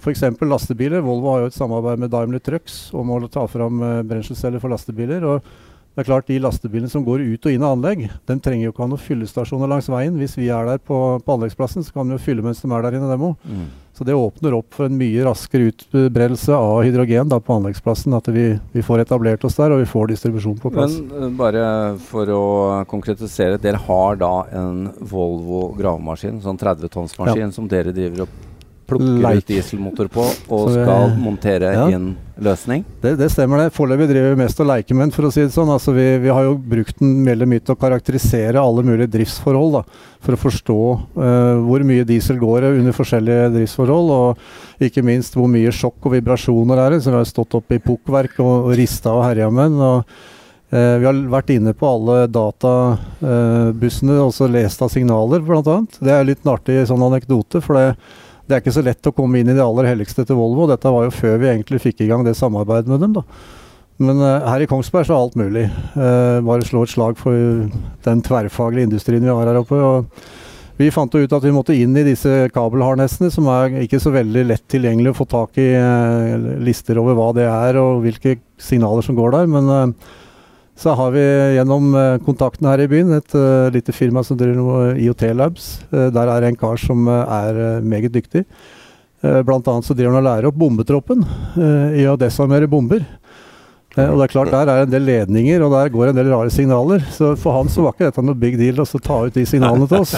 F.eks. 0.00 0.24
lastebiler. 0.44 1.04
Volvo 1.04 1.32
har 1.32 1.44
jo 1.44 1.52
et 1.52 1.56
samarbeid 1.56 2.02
med 2.02 2.12
Daimler 2.12 2.42
Trucks 2.44 2.88
om 2.96 3.14
å 3.14 3.20
ta 3.32 3.46
fram 3.48 3.80
eh, 3.80 4.02
brenselceller 4.08 4.60
for 4.60 4.72
lastebiler. 4.72 5.24
og 5.24 5.73
det 5.94 6.02
er 6.02 6.08
klart 6.08 6.26
De 6.26 6.40
lastebilene 6.42 6.90
som 6.90 7.04
går 7.06 7.22
ut 7.22 7.46
og 7.46 7.54
inn 7.54 7.62
av 7.62 7.76
anlegg, 7.76 8.08
de 8.26 8.34
trenger 8.42 8.66
jo 8.66 8.72
ikke 8.72 8.82
ha 8.82 8.90
noen 8.90 9.02
fyllestasjoner 9.04 9.70
langs 9.70 9.86
veien. 9.92 10.16
Hvis 10.18 10.34
vi 10.34 10.48
er 10.50 10.66
der 10.66 10.80
på, 10.82 10.98
på 11.22 11.36
anleggsplassen, 11.36 11.86
så 11.86 11.94
kan 11.94 12.08
vi 12.10 12.16
jo 12.16 12.22
fylle 12.24 12.42
mens 12.42 12.62
de 12.62 12.70
er 12.70 12.82
der 12.82 12.96
inne, 12.98 13.10
dem 13.12 13.26
òg. 13.28 13.44
Mm. 13.46 13.68
Så 13.94 14.02
det 14.02 14.16
åpner 14.18 14.56
opp 14.56 14.74
for 14.74 14.88
en 14.90 14.96
mye 14.98 15.22
raskere 15.22 15.68
utbredelse 15.70 16.56
av 16.56 16.80
hydrogen 16.82 17.30
da, 17.30 17.38
på 17.38 17.60
anleggsplassen. 17.60 18.16
At 18.18 18.26
vi, 18.34 18.48
vi, 18.72 18.82
får 18.82 19.04
etablert 19.04 19.46
oss 19.46 19.54
der, 19.60 19.70
og 19.70 19.84
vi 19.84 19.86
får 19.86 20.10
distribusjon 20.10 20.58
på 20.58 20.72
plass. 20.74 20.96
Men 20.98 21.28
uh, 21.28 21.36
bare 21.38 21.68
for 22.08 22.32
å 22.34 22.46
konkretisere. 22.90 23.60
Dere 23.62 23.78
har 23.86 24.18
da 24.18 24.32
en 24.50 24.88
Volvo 24.98 25.68
gravemaskin, 25.78 26.42
sånn 26.42 26.58
30 26.58 26.90
tonnsmaskin, 26.90 27.46
ja. 27.46 27.54
som 27.54 27.70
dere 27.70 27.94
driver 27.94 28.26
opp 28.26 28.34
plukker 28.86 29.22
Leik. 29.24 29.42
ut 29.42 29.50
dieselmotor 29.50 30.12
på 30.12 30.24
og 30.24 30.68
vi, 30.68 30.76
skal 30.76 31.16
montere 31.20 31.72
ja. 31.74 31.88
inn 31.92 32.12
løsning? 32.42 32.82
Det, 33.00 33.14
det 33.16 33.28
stemmer 33.30 33.62
det. 33.62 33.72
Foreløpig 33.74 34.08
driver 34.10 34.34
vi 34.34 34.40
mest 34.42 34.60
og 34.62 34.68
leker 34.68 34.96
med 34.96 35.06
den, 35.06 35.14
for 35.14 35.28
å 35.28 35.30
si 35.34 35.44
det 35.44 35.54
sånn. 35.54 35.70
Altså, 35.70 35.94
vi, 35.94 36.06
vi, 36.22 36.32
har 36.34 36.46
jo 36.46 36.56
brukt 36.58 36.98
den 37.00 37.16
veldig 37.26 37.48
mye 37.50 37.62
til 37.62 37.76
å 37.76 37.80
karakterisere 37.80 38.62
alle 38.62 38.84
mulige 38.86 39.12
driftsforhold. 39.14 39.78
Da, 39.78 40.04
for 40.24 40.36
å 40.36 40.40
forstå 40.40 40.78
uh, 41.20 41.62
hvor 41.64 41.84
mye 41.86 42.06
diesel 42.08 42.40
går 42.42 42.68
under 42.72 42.96
forskjellige 42.96 43.50
driftsforhold. 43.54 44.14
Og 44.18 44.86
ikke 44.88 45.04
minst 45.06 45.38
hvor 45.38 45.50
mye 45.50 45.74
sjokk 45.74 46.08
og 46.08 46.16
vibrasjoner 46.16 46.84
er 46.84 46.96
det. 46.96 47.02
Så 47.04 47.12
vi 47.12 47.20
har 47.20 47.28
stått 47.30 47.58
oppe 47.60 47.78
i 47.78 47.84
pukkverk 47.84 48.40
og, 48.42 48.70
og 48.70 48.78
rista 48.78 49.14
og 49.14 49.26
herja 49.28 49.50
med 49.52 49.76
den. 49.76 49.84
og 49.84 50.02
uh, 50.74 50.96
vi 50.98 51.08
har 51.08 51.24
vært 51.36 51.54
inne 51.54 51.76
på 51.78 51.86
alle 51.86 52.24
databussene 52.34 54.18
også 54.26 54.48
og 54.48 54.54
lest 54.58 54.82
av 54.82 54.90
signaler, 54.92 55.44
bl.a. 55.44 55.80
Det 56.00 56.12
er 56.12 56.26
litt 56.26 56.42
en 56.42 56.56
artig 56.56 56.82
sånn 56.90 57.08
anekdote. 57.12 57.62
for 57.62 57.78
det 57.78 57.88
det 58.44 58.56
er 58.56 58.62
ikke 58.62 58.74
så 58.76 58.84
lett 58.84 59.08
å 59.08 59.14
komme 59.16 59.40
inn 59.40 59.48
i 59.48 59.56
det 59.56 59.64
aller 59.64 59.88
helligste 59.88 60.24
til 60.28 60.36
Volvo. 60.36 60.66
Dette 60.68 60.92
var 60.92 61.06
jo 61.06 61.14
før 61.14 61.38
vi 61.40 61.50
egentlig 61.50 61.80
fikk 61.80 62.02
i 62.04 62.08
gang 62.10 62.24
det 62.26 62.36
samarbeidet 62.36 62.90
med 62.92 63.00
dem. 63.00 63.14
da. 63.16 63.24
Men 64.02 64.20
uh, 64.20 64.44
her 64.50 64.64
i 64.64 64.68
Kongsberg 64.68 65.06
så 65.08 65.14
er 65.14 65.22
alt 65.22 65.38
mulig. 65.38 65.68
Uh, 65.94 66.40
bare 66.44 66.66
slå 66.66 66.82
et 66.84 66.92
slag 66.92 67.16
for 67.20 67.68
den 68.04 68.24
tverrfaglige 68.26 68.90
industrien 68.90 69.24
vi 69.24 69.32
har 69.32 69.48
her 69.48 69.60
oppe. 69.62 69.78
og 69.78 70.26
vi 70.74 70.90
fant 70.90 71.12
ut 71.14 71.32
at 71.36 71.44
vi 71.44 71.52
måtte 71.54 71.76
inn 71.78 71.94
i 71.94 72.02
disse 72.02 72.48
kabelharnessene, 72.50 73.28
som 73.30 73.46
er 73.52 73.76
ikke 73.84 74.00
så 74.02 74.10
veldig 74.10 74.42
lett 74.48 74.64
tilgjengelig 74.72 75.12
å 75.12 75.18
få 75.20 75.28
tak 75.30 75.60
i 75.62 75.68
uh, 75.78 76.34
lister 76.66 76.98
over 77.00 77.16
hva 77.16 77.30
det 77.36 77.46
er 77.46 77.78
og 77.80 78.02
hvilke 78.04 78.40
signaler 78.58 79.06
som 79.06 79.16
går 79.16 79.38
der. 79.38 79.48
Men 79.54 79.94
så 80.76 80.94
har 80.98 81.12
vi 81.14 81.22
gjennom 81.54 81.92
kontaktene 81.92 82.24
kontakten 82.26 82.68
her 82.68 82.82
i 82.82 82.88
byen 82.90 83.12
et 83.16 83.34
uh, 83.38 83.70
lite 83.72 83.94
firma 83.94 84.24
som 84.26 84.38
driver 84.38 84.56
noe 84.58 84.94
IOT 84.98 85.28
Labs. 85.36 85.68
Uh, 85.92 86.08
der 86.14 86.30
er 86.32 86.48
en 86.48 86.58
kar 86.58 86.80
som 86.80 87.06
er 87.08 87.80
meget 87.84 88.14
dyktig. 88.14 88.44
Blant 89.22 89.68
annet 89.70 89.86
så 89.86 89.94
driver 89.96 90.12
han 90.12 90.20
og 90.20 90.26
lærer 90.26 90.46
opp 90.50 90.56
bombetroppen 90.60 91.22
i 91.96 92.02
å 92.04 92.18
desarmere 92.20 92.68
bomber. 92.68 93.06
Eh, 93.94 94.08
og 94.10 94.18
det 94.18 94.26
er 94.26 94.32
klart 94.32 94.50
Der 94.50 94.70
er 94.70 94.82
en 94.84 94.90
del 94.90 95.04
ledninger, 95.06 95.62
og 95.62 95.74
der 95.74 95.92
går 95.94 96.10
en 96.10 96.18
del 96.18 96.30
rare 96.32 96.50
signaler. 96.52 97.04
Så 97.14 97.34
for 97.40 97.58
han 97.58 97.70
så 97.72 97.84
var 97.84 97.94
ikke 97.94 98.08
dette 98.08 98.24
noe 98.24 98.38
big 98.38 98.56
deal 98.58 98.82
å 98.82 98.86
ta 98.98 99.20
ut 99.26 99.36
de 99.36 99.44
signalene 99.48 99.88
til 99.90 100.02
oss. 100.02 100.14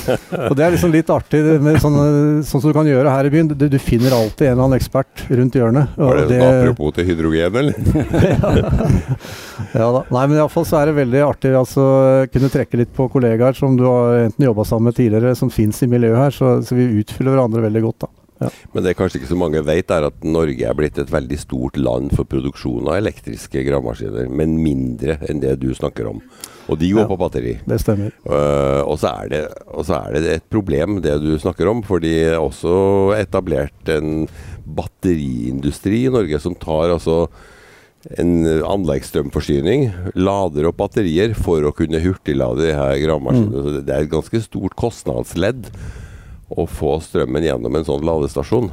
Og 0.50 0.56
Det 0.56 0.64
er 0.64 0.74
liksom 0.74 0.92
litt 0.94 1.10
artig, 1.12 1.42
med 1.62 1.78
sånne, 1.82 2.04
sånn 2.46 2.62
som 2.62 2.70
du 2.70 2.76
kan 2.76 2.88
gjøre 2.88 3.12
her 3.12 3.28
i 3.28 3.32
byen. 3.32 3.52
Du, 3.54 3.66
du 3.70 3.78
finner 3.82 4.14
alltid 4.16 4.48
en 4.48 4.54
eller 4.54 4.66
annen 4.66 4.80
ekspert 4.80 5.24
rundt 5.28 5.58
hjørnet. 5.58 5.96
Var 5.96 6.20
det, 6.22 6.26
det 6.32 6.40
apropos 6.48 6.94
til 6.96 7.08
hydrogen, 7.10 7.58
eller? 7.62 7.74
ja. 8.30 8.52
ja 9.80 9.90
da. 9.96 10.04
Nei, 10.10 10.24
men 10.24 10.38
iallfall 10.38 10.66
så 10.68 10.80
er 10.80 10.90
det 10.90 10.98
veldig 11.00 11.24
artig 11.26 11.54
altså 11.58 11.84
kunne 12.32 12.50
trekke 12.52 12.80
litt 12.80 12.94
på 12.96 13.08
kollegaer 13.12 13.56
som 13.58 13.76
du 13.78 13.84
har 13.86 14.26
enten 14.26 14.46
jobba 14.46 14.66
sammen 14.68 14.90
med 14.90 14.98
tidligere, 14.98 15.36
som 15.38 15.52
fins 15.52 15.82
i 15.84 15.90
miljøet 15.90 16.18
her. 16.24 16.34
Så, 16.34 16.56
så 16.66 16.78
vi 16.78 16.88
utfyller 17.02 17.36
hverandre 17.36 17.66
veldig 17.68 17.84
godt. 17.88 18.06
da. 18.06 18.19
Ja. 18.40 18.48
Men 18.72 18.84
det 18.86 18.94
kanskje 18.96 19.20
ikke 19.20 19.28
så 19.34 19.36
mange 19.36 19.60
vet, 19.66 19.90
er 19.92 20.06
at 20.08 20.22
Norge 20.24 20.64
er 20.64 20.74
blitt 20.78 20.96
et 20.98 21.10
veldig 21.12 21.38
stort 21.38 21.76
land 21.76 22.14
for 22.16 22.24
produksjon 22.24 22.88
av 22.88 22.96
elektriske 23.02 23.64
gravemaskiner, 23.66 24.30
men 24.32 24.54
mindre 24.62 25.18
enn 25.28 25.42
det 25.42 25.58
du 25.60 25.68
snakker 25.76 26.08
om. 26.08 26.22
Og 26.70 26.78
de 26.78 26.88
går 26.94 27.02
Ja. 27.02 27.08
på 27.10 27.18
batteri. 27.18 27.58
Det 27.66 27.80
stemmer. 27.82 28.12
Uh, 28.24 28.80
og, 28.86 28.96
så 29.02 29.10
er 29.24 29.28
det, 29.28 29.42
og 29.74 29.84
så 29.84 29.98
er 30.06 30.12
det 30.14 30.24
et 30.38 30.48
problem, 30.50 31.00
det 31.02 31.18
du 31.20 31.36
snakker 31.38 31.68
om. 31.68 31.82
For 31.82 31.98
de 32.00 32.12
er 32.30 32.38
også 32.38 33.12
etablert 33.18 33.88
en 33.90 34.28
batteriindustri 34.64 36.04
i 36.06 36.12
Norge 36.12 36.38
som 36.40 36.54
tar 36.54 36.94
altså 36.94 37.24
en 38.16 38.46
anleggsstrømforsyning, 38.64 39.90
lader 40.16 40.70
opp 40.70 40.78
batterier 40.80 41.34
for 41.36 41.60
å 41.68 41.74
kunne 41.76 42.00
hurtiglade 42.00 42.62
de 42.64 42.72
her 42.72 42.96
gravemaskinene. 43.02 43.60
Så 43.64 43.74
det- 43.76 43.86
det 43.86 43.94
er 43.94 44.02
et 44.06 44.10
ganske 44.14 44.40
stort 44.40 44.74
kostnadsledd 44.76 45.68
å 46.50 46.66
få 46.66 46.98
strømmen 47.04 47.46
gjennom 47.46 47.76
en 47.78 47.86
sånn 47.86 48.06
ladestasjon. 48.06 48.70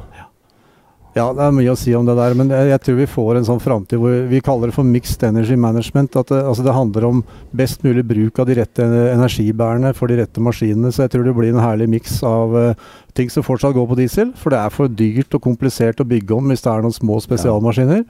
Ja, 1.16 1.30
det 1.34 1.40
er 1.42 1.54
mye 1.56 1.72
å 1.72 1.78
si 1.78 1.90
om 1.96 2.04
det 2.06 2.14
der, 2.18 2.34
men 2.36 2.50
jeg, 2.52 2.78
tror 2.84 2.98
vi 2.98 3.06
får 3.10 3.38
en 3.38 3.46
sånn 3.48 3.62
framtid 3.62 3.98
hvor 3.98 4.12
vi 4.30 4.42
kaller 4.44 4.70
det 4.70 4.76
for 4.76 4.86
mixed 4.86 5.22
energy 5.26 5.56
management. 5.58 6.14
At 6.20 6.30
det, 6.30 6.42
altså 6.46 6.66
det 6.66 6.74
handler 6.76 7.06
om 7.08 7.22
best 7.56 7.82
mulig 7.86 8.04
bruk 8.06 8.38
av 8.38 8.46
de 8.46 8.58
rette 8.60 8.84
energibærene 8.84 9.94
for 9.98 10.10
de 10.10 10.20
rette 10.20 10.42
maskinene. 10.44 10.92
Så 10.94 11.06
jeg 11.06 11.14
tror 11.14 11.24
det 11.26 11.34
blir 11.38 11.54
en 11.54 11.64
herlig 11.64 11.88
miks 11.96 12.20
av 12.28 12.54
uh, 12.54 12.90
ting 13.18 13.32
som 13.32 13.46
fortsatt 13.46 13.74
går 13.74 13.88
på 13.90 13.98
diesel, 13.98 14.34
for 14.38 14.54
det 14.54 14.60
er 14.60 14.74
for 14.74 14.92
dyrt 15.00 15.34
og 15.34 15.42
komplisert 15.48 16.04
å 16.04 16.06
bygge 16.08 16.36
om 16.36 16.52
hvis 16.52 16.62
det 16.66 16.74
er 16.74 16.84
noen 16.86 16.94
små 16.94 17.18
spesialmaskiner. 17.24 18.04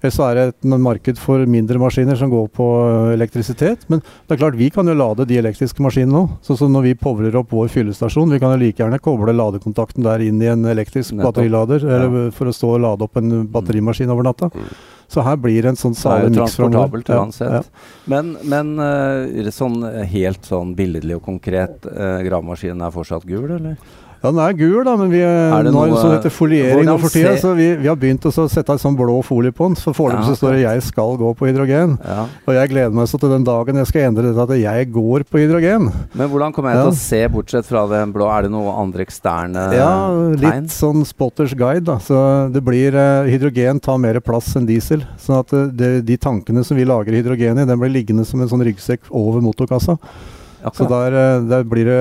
Eller 0.00 0.14
så 0.14 0.26
er 0.28 0.38
det 0.38 0.44
et 0.50 0.68
marked 0.80 1.18
for 1.20 1.44
mindre 1.50 1.80
maskiner 1.80 2.16
som 2.16 2.30
går 2.32 2.46
på 2.56 2.68
eh, 2.86 3.14
elektrisitet. 3.16 3.84
Men 3.92 4.00
det 4.00 4.36
er 4.36 4.42
klart, 4.42 4.58
vi 4.60 4.70
kan 4.72 4.88
jo 4.88 4.96
lade 4.96 5.26
de 5.28 5.40
elektriske 5.40 5.84
maskinene 5.84 6.22
òg. 6.22 6.38
Sånn 6.46 6.60
som 6.62 6.72
når 6.72 6.88
vi 6.88 6.94
povler 7.00 7.36
opp 7.40 7.52
vår 7.54 7.68
fyllestasjon. 7.74 8.32
Vi 8.32 8.40
kan 8.42 8.54
jo 8.54 8.62
like 8.62 8.80
gjerne 8.80 9.00
koble 9.02 9.34
ladekontakten 9.36 10.06
der 10.06 10.24
inn 10.24 10.40
i 10.40 10.48
en 10.52 10.64
elektrisk 10.70 11.12
Nettopp. 11.12 11.34
batterilader. 11.34 11.84
Ja. 11.84 12.08
For 12.36 12.48
å 12.48 12.56
stå 12.56 12.74
og 12.78 12.82
lade 12.86 13.06
opp 13.06 13.20
en 13.20 13.44
batterimaskin 13.52 14.12
over 14.12 14.26
natta. 14.26 14.50
Mm. 14.54 14.72
Så 15.10 15.24
her 15.26 15.40
blir 15.42 15.64
det 15.64 15.72
en 15.72 15.78
sånn 15.78 15.96
Det 15.96 16.10
er 16.10 16.28
jo 16.28 16.34
transportabelt 16.36 17.08
uansett. 17.10 17.50
ja. 17.50 17.62
Men, 18.10 18.36
men 18.46 18.76
uh, 18.78 19.50
sånn 19.50 19.82
eh, 19.88 20.04
helt 20.06 20.46
sånn 20.46 20.76
billedlig 20.78 21.16
og 21.18 21.24
konkret, 21.26 21.82
uh, 21.90 22.20
gravemaskinen 22.22 22.84
er 22.86 22.94
fortsatt 22.94 23.26
gul, 23.26 23.48
eller? 23.56 23.74
Ja, 24.22 24.30
den 24.30 24.38
er 24.44 24.52
gul, 24.52 24.84
da, 24.84 24.96
men 25.00 25.08
vi 25.10 25.20
Er 25.24 25.62
det 25.64 25.72
noe- 25.72 25.96
sånn 25.96 26.12
heter 26.18 26.28
foliering 26.30 26.84
nå 26.84 26.98
for 27.00 27.08
tida. 27.08 27.36
Så 27.40 27.54
vi, 27.56 27.70
vi 27.80 27.88
har 27.88 27.96
begynt 27.96 28.20
å 28.28 28.32
sette 28.50 28.68
en 28.74 28.78
sånn 28.82 28.96
blå 28.98 29.14
folie 29.24 29.50
på 29.50 29.64
den. 29.70 29.76
Så 29.80 29.94
foreløpig 29.96 30.26
Ja, 30.26 30.34
så 30.34 30.36
står 30.36 30.52
det 30.52 30.60
'jeg 30.66 30.82
skal 30.82 31.16
gå 31.16 31.30
på 31.36 31.48
hydrogen'. 31.48 31.96
Ja. 32.04 32.26
Og 32.46 32.52
jeg 32.54 32.68
gleder 32.68 32.92
meg 32.92 33.08
så 33.08 33.18
til 33.18 33.30
den 33.30 33.44
dagen 33.44 33.76
jeg 33.76 33.86
skal 33.86 34.02
endre 34.02 34.28
dette 34.34 34.46
til 34.46 34.60
'jeg 34.62 34.92
går 34.92 35.24
på 35.24 35.38
hydrogen'. 35.40 35.92
Men 36.14 36.28
hvordan 36.28 36.52
kommer 36.52 36.68
jeg 36.70 36.76
Ja. 36.76 36.84
til 36.84 36.92
å 36.92 36.94
se, 36.96 37.28
bortsett 37.28 37.64
fra 37.64 37.86
den 37.88 38.12
blå, 38.12 38.28
er 38.28 38.42
det 38.42 38.50
noe 38.50 38.76
andre 38.76 39.06
eksterne 39.06 39.72
Ja, 39.72 40.08
tegn? 40.10 40.36
litt 40.40 40.70
sånn 40.70 41.04
spotters 41.06 41.54
guide, 41.54 41.84
da. 41.84 41.96
Så 41.96 42.52
det 42.52 42.62
blir 42.62 42.92
uh, 42.94 43.24
Hydrogen 43.24 43.80
tar 43.80 43.96
mer 43.98 44.20
plass 44.20 44.54
enn 44.54 44.66
diesel. 44.66 45.02
Sånn 45.18 45.38
at 45.40 45.52
eh, 45.54 45.66
det, 45.72 46.04
de 46.04 46.16
tankene 46.18 46.62
som 46.62 46.76
vi 46.76 46.84
lager 46.84 47.12
hydrogen 47.12 47.58
i, 47.58 47.64
den 47.64 47.78
blir 47.78 47.88
liggende 47.90 48.26
som 48.26 48.40
en 48.42 48.48
sånn 48.48 48.62
ryggsekk 48.62 49.00
over 49.10 49.40
motorkassa. 49.40 49.98
Så 50.74 50.86
der, 50.88 51.16
eh, 51.16 51.42
der 51.48 51.64
blir 51.64 51.88
det 51.88 52.00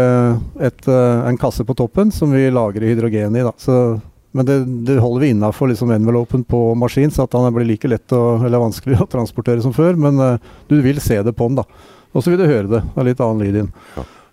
et, 0.67 0.87
eh, 0.87 1.27
en 1.29 1.37
kasse 1.39 1.63
på 1.65 1.75
toppen 1.77 2.11
som 2.11 2.31
vi 2.31 2.49
lagrer 2.51 2.89
hydrogen 2.89 3.35
i. 3.35 3.43
Da. 3.45 3.53
Så, 3.57 3.99
men 4.31 4.45
det, 4.45 4.57
det 4.85 4.99
holder 4.99 5.23
vi 5.23 5.31
innafor 5.33 5.71
liksom 5.71 5.91
envelopen 5.91 6.43
på 6.43 6.75
maskin, 6.75 7.11
så 7.11 7.23
at 7.23 7.33
han 7.33 7.53
blir 7.55 7.67
like 7.69 7.87
lett 7.87 8.11
å, 8.15 8.41
eller 8.45 8.61
vanskelig 8.61 8.99
å 9.01 9.09
transportere 9.09 9.63
som 9.63 9.73
før. 9.73 9.95
Men 9.95 10.19
uh, 10.19 10.53
du 10.67 10.79
vil 10.85 10.99
se 11.01 11.21
det 11.23 11.33
på 11.33 11.49
den, 11.49 11.61
da. 11.61 11.65
Og 12.13 12.23
så 12.23 12.33
vil 12.33 12.41
du 12.41 12.49
høre 12.49 12.67
det. 12.69 12.83
Det 12.83 13.01
er 13.01 13.09
litt 13.11 13.23
annen 13.23 13.45
lyd 13.45 13.61
inn. 13.63 13.71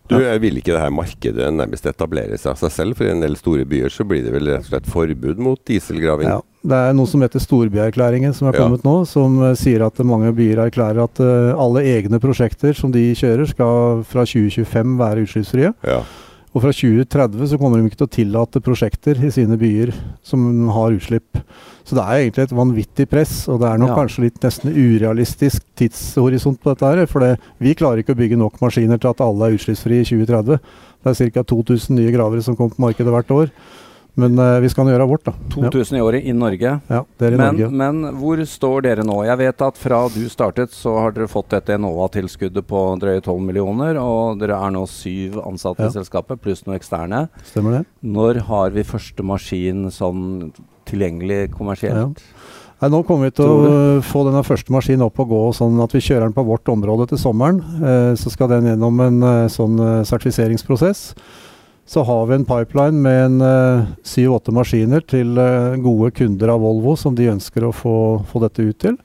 Du, 0.08 0.16
jeg 0.22 0.40
Vil 0.42 0.58
ikke 0.60 0.75
det 0.75 0.80
her 0.82 0.92
markedet 0.94 1.48
nærmest 1.54 1.86
etablere 1.90 2.38
seg 2.38 2.52
av 2.52 2.60
seg 2.60 2.72
selv? 2.75 2.96
For 2.98 3.08
i 3.08 3.12
en 3.14 3.22
del 3.25 3.34
store 3.38 3.64
byer 3.68 3.90
så 3.92 4.06
blir 4.06 4.22
det 4.26 4.32
vel 4.34 4.46
rett 4.52 4.66
og 4.66 4.70
slett 4.70 4.86
forbud 4.90 5.40
mot 5.42 5.60
dieselgraving? 5.66 6.28
Ja. 6.30 6.40
Det 6.66 6.78
er 6.90 6.94
noe 6.98 7.06
som 7.06 7.22
heter 7.22 7.38
Storbyerklæringen 7.42 8.32
som 8.34 8.48
er 8.48 8.56
Ja. 8.56 8.64
kommet 8.64 8.82
nå, 8.86 9.06
som 9.06 9.36
eh, 9.42 9.54
sier 9.54 9.84
at 9.86 9.98
mange 10.02 10.32
byer 10.34 10.64
erklærer 10.66 11.04
at 11.04 11.20
eh, 11.22 11.54
alle 11.54 11.82
egne 11.86 12.18
prosjekter 12.22 12.75
som 12.75 12.90
de 12.94 13.04
kjører, 13.14 13.46
skal 13.46 14.02
fra 14.08 14.25
2025 14.26 14.96
være 14.98 15.22
utslippsfrie. 15.26 15.75
Ja. 15.86 16.00
Og 16.56 16.62
fra 16.64 16.70
2030 16.72 17.50
så 17.50 17.58
kommer 17.60 17.76
de 17.83 17.90
ikke 17.90 17.98
til 18.00 18.07
å 18.09 18.14
tillate 18.14 18.62
prosjekter 18.64 19.18
i 19.20 19.28
sine 19.35 19.59
byer 19.61 19.90
som 20.24 20.70
har 20.72 20.94
utslipp. 20.96 21.42
Så 21.85 21.98
det 21.98 22.02
er 22.02 22.22
egentlig 22.22 22.46
et 22.46 22.54
vanvittig 22.57 23.07
press, 23.11 23.35
og 23.52 23.61
det 23.61 23.68
er 23.68 23.78
nok 23.83 23.92
Ja. 23.92 23.96
kanskje 24.00 24.24
litt 24.24 24.40
nesten 24.40 24.72
urealistisk 24.72 25.61
tidshorisont 25.76 26.59
på 26.59 26.72
dette 26.72 26.88
her. 26.88 27.07
For 27.07 27.20
det, 27.20 27.38
vi 27.61 27.74
klarer 27.74 28.00
ikke 28.00 28.16
å 28.16 28.20
bygge 28.22 28.38
nok 28.40 28.57
maskiner 28.59 28.98
til 28.98 29.11
at 29.11 29.20
alle 29.20 29.50
er 29.50 29.59
utslippsfrie 29.59 30.00
i 30.00 30.09
2030. 30.09 30.59
Det 31.04 31.20
er 31.20 31.31
ca. 31.31 31.42
2000 31.44 31.90
nye 31.94 32.11
gravere 32.11 32.42
som 32.42 32.57
kommer 32.57 32.74
på 32.74 32.87
markedet 32.88 33.12
hvert 33.12 33.31
år. 33.31 33.50
Men 34.16 34.38
uh, 34.40 34.57
vi 34.64 34.70
skal 34.72 34.87
nå 34.87 34.94
gjøre 34.94 35.07
vårt, 35.11 35.26
da. 35.29 35.35
2000 35.52 35.98
i 35.98 36.00
året 36.00 36.24
i 36.24 36.33
Norge. 36.33 36.70
Ja, 36.88 37.02
det 37.20 37.26
er 37.29 37.37
i 37.37 37.40
Men, 37.40 37.59
Norge. 37.59 37.68
men 37.83 38.18
hvor 38.20 38.40
står 38.48 38.87
dere 38.87 39.05
nå? 39.05 39.18
Jeg 39.29 39.40
vet 39.42 39.64
at 39.66 39.76
fra 39.81 39.98
du 40.12 40.22
startet, 40.33 40.72
så 40.72 40.94
har 41.02 41.12
dere 41.16 41.29
fått 41.29 41.50
dette 41.52 41.76
Enova-tilskuddet 41.76 42.64
på 42.66 42.85
drøye 43.02 43.20
12 43.20 43.37
millioner, 43.44 44.00
og 44.00 44.40
dere 44.40 44.57
er 44.57 44.72
nå 44.72 44.87
syv 44.88 45.37
ansatte 45.44 45.85
Ja. 45.85 45.90
i 45.92 45.98
selskapet, 45.98 46.40
pluss 46.40 46.64
noen 46.64 46.79
eksterne. 46.81 47.26
Stemmer 47.50 47.79
det? 47.79 47.83
Når 48.02 48.40
har 48.48 48.70
vi 48.72 48.87
første 48.88 49.22
maskin 49.22 49.90
sånn 49.92 50.52
tilgjengelig 50.88 51.50
kommersielt? 51.52 52.22
Nei, 52.76 52.90
nå 52.92 52.98
kommer 53.09 53.31
vi 53.31 53.37
til 53.38 53.48
å 53.48 54.00
få 54.05 54.26
denne 54.26 54.42
første 54.44 54.72
maskinen 54.74 55.07
opp 55.07 55.20
og 55.22 55.31
gå 55.33 55.42
sånn 55.57 55.79
at 55.81 55.94
vi 55.96 56.02
kjører 56.05 56.26
den 56.29 56.35
på 56.37 56.44
vårt 56.44 56.68
område 56.68 57.07
til 57.09 57.20
sommeren. 57.20 57.62
Eh, 57.81 58.12
så 58.20 58.33
skal 58.33 58.50
den 58.52 58.68
gjennom 58.68 59.00
en 59.00 59.22
eh, 59.24 59.46
sånn 59.48 59.79
eh, 59.81 60.02
sertifiseringsprosess. 60.05 61.14
Så 61.87 62.03
har 62.03 62.25
vi 62.27 62.35
en 62.35 62.44
pipeline 62.49 62.99
med 62.99 63.20
en 63.25 63.96
syv-åtte 64.03 64.51
maskiner 64.55 65.05
til 65.07 65.38
uh, 65.38 65.77
gode 65.79 66.11
kunder 66.18 66.51
av 66.51 66.64
Volvo 66.64 66.96
som 66.99 67.14
de 67.14 67.29
ønsker 67.31 67.62
å 67.62 67.70
få, 67.70 67.96
få 68.27 68.42
dette 68.42 68.64
ut 68.66 68.81
til. 68.83 68.96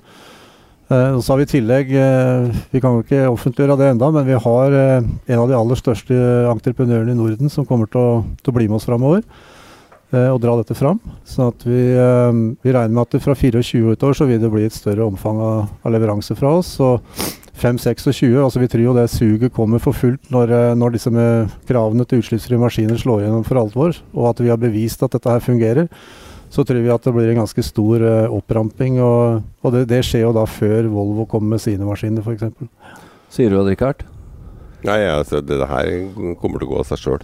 Uh, 0.91 1.15
og 1.15 1.21
så 1.23 1.31
har 1.31 1.39
vi 1.39 1.45
i 1.47 1.51
tillegg, 1.53 1.91
eh, 1.95 2.49
vi 2.73 2.81
kan 2.83 2.97
jo 2.97 3.05
ikke 3.05 3.29
offentliggjøre 3.31 3.77
det 3.79 3.91
enda, 3.93 4.09
men 4.11 4.25
vi 4.27 4.35
har 4.35 4.73
eh, 4.75 5.05
en 5.31 5.39
av 5.39 5.47
de 5.47 5.55
aller 5.55 5.79
største 5.79 6.17
entreprenørene 6.51 7.13
i 7.13 7.19
Norden 7.19 7.51
som 7.53 7.67
kommer 7.67 7.87
til 7.87 8.01
å, 8.01 8.09
til 8.41 8.51
å 8.51 8.55
bli 8.57 8.67
med 8.67 8.75
oss 8.75 8.87
framover 8.89 9.21
eh, 9.21 10.27
og 10.27 10.41
dra 10.43 10.57
dette 10.59 10.75
fram. 10.75 10.99
Sånn 11.23 11.53
at 11.53 11.63
vi, 11.63 11.79
eh, 11.95 12.41
vi 12.59 12.75
regner 12.75 12.91
med 12.97 13.05
at 13.05 13.23
fra 13.23 13.37
24 13.37 13.93
et 13.93 14.03
år 14.03 14.19
så 14.19 14.27
vil 14.27 14.41
det 14.43 14.51
bli 14.51 14.65
et 14.67 14.75
større 14.75 15.07
omfang 15.07 15.39
av, 15.39 15.71
av 15.79 15.95
leveranse 15.95 16.35
fra 16.35 16.57
oss. 16.59 16.73
Og 16.83 16.99
5-26, 17.61 18.33
altså 18.41 18.61
vi 18.61 18.69
tror 18.71 18.83
jo 18.83 18.95
det 18.97 19.05
suget 19.13 19.53
kommer 19.53 19.81
for 19.81 19.93
fullt 19.93 20.31
når, 20.33 20.53
eh, 20.55 20.73
når 20.77 20.95
disse 20.95 21.11
med 21.13 21.51
kravene 21.69 22.05
til 22.07 22.23
utslippsfrie 22.23 22.59
maskiner 22.61 22.99
slår 22.99 23.25
gjennom 23.25 23.45
for 23.47 23.61
alvor, 23.61 23.95
og 24.15 24.29
at 24.31 24.41
vi 24.41 24.49
har 24.49 24.59
bevist 24.61 25.03
at 25.05 25.13
dette 25.13 25.29
her 25.29 25.43
fungerer. 25.43 25.89
Så 26.51 26.65
tror 26.67 26.81
vi 26.83 26.91
at 26.91 27.05
det 27.05 27.13
blir 27.15 27.29
en 27.31 27.43
ganske 27.43 27.63
stor 27.63 28.03
eh, 28.03 28.33
oppramping, 28.33 28.99
og, 29.05 29.43
og 29.61 29.75
det, 29.75 29.85
det 29.91 30.01
skjer 30.07 30.25
jo 30.25 30.33
da 30.35 30.47
før 30.49 30.89
Volvo 30.91 31.27
kommer 31.29 31.55
med 31.55 31.63
sine 31.63 31.87
maskiner 31.87 32.25
f.eks. 32.25 32.49
Sier 33.31 33.53
du 33.53 33.61
det, 33.61 33.75
Richard? 33.75 34.03
Nei, 34.83 35.03
altså, 35.05 35.39
det 35.45 35.61
her 35.69 35.91
kommer 36.41 36.57
til 36.57 36.67
å 36.67 36.73
gå 36.73 36.81
av 36.81 36.89
seg 36.89 37.03
sjøl. 37.05 37.23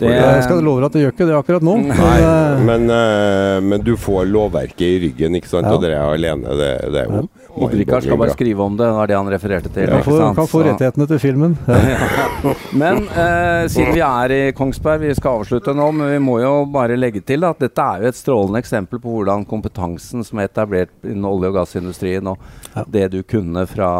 Det, 0.00 0.10
Jeg 0.16 0.44
skal 0.46 0.62
love 0.64 0.80
deg 0.80 0.88
at 0.88 0.96
det 0.96 1.02
gjør 1.04 1.12
ikke 1.14 1.28
det 1.28 1.36
akkurat 1.36 1.66
nå. 1.66 1.74
Nei, 1.90 1.96
men, 2.00 2.24
eh, 2.24 2.64
Men, 2.70 2.90
eh, 2.96 3.60
men 3.60 3.84
du 3.84 3.92
får 4.00 4.24
lovverket 4.30 4.86
i 4.86 4.98
ryggen, 5.04 5.36
ikke 5.36 5.50
sant? 5.50 5.68
Ja. 5.68 5.76
Og 5.76 5.84
dere 5.84 5.98
er 6.00 6.14
alene. 6.16 6.56
Det, 6.56 6.70
det 6.94 7.02
er 7.04 7.10
jo 7.10 7.28
og 7.50 7.72
Rikard 7.74 8.04
skal 8.04 8.18
bare 8.20 8.32
skrive 8.32 8.62
om 8.62 8.76
det, 8.78 8.86
det 8.86 8.94
var 8.94 9.10
det 9.10 9.16
han 9.18 9.30
refererte 9.32 9.70
til. 9.74 9.88
kan 9.90 10.00
ikke 10.00 10.16
sant? 10.16 10.36
kan 10.38 10.48
få 10.48 10.62
rettighetene 10.64 11.06
til 11.10 11.20
filmen. 11.22 11.56
Ja. 11.66 12.54
Men 12.82 13.02
eh, 13.10 13.64
siden 13.72 13.94
vi 13.96 14.02
er 14.06 14.34
i 14.36 14.40
Kongsberg, 14.56 15.02
vi 15.02 15.14
skal 15.18 15.40
avslutte 15.40 15.74
nå, 15.76 15.90
men 15.92 16.12
vi 16.14 16.20
må 16.22 16.38
jo 16.40 16.52
bare 16.70 16.96
legge 16.98 17.22
til 17.26 17.44
at 17.48 17.58
dette 17.60 17.82
er 17.84 18.04
jo 18.04 18.12
et 18.12 18.18
strålende 18.18 18.62
eksempel 18.62 19.02
på 19.02 19.16
hvordan 19.16 19.44
kompetansen 19.50 20.24
som 20.26 20.40
er 20.40 20.48
etablert 20.48 20.92
innen 21.04 21.26
olje- 21.28 21.50
og 21.50 21.58
gassindustrien, 21.60 22.30
og 22.30 22.38
Ja. 22.76 22.84
det 22.86 23.10
du 23.10 23.22
kunne 23.22 23.66
fra 23.66 23.90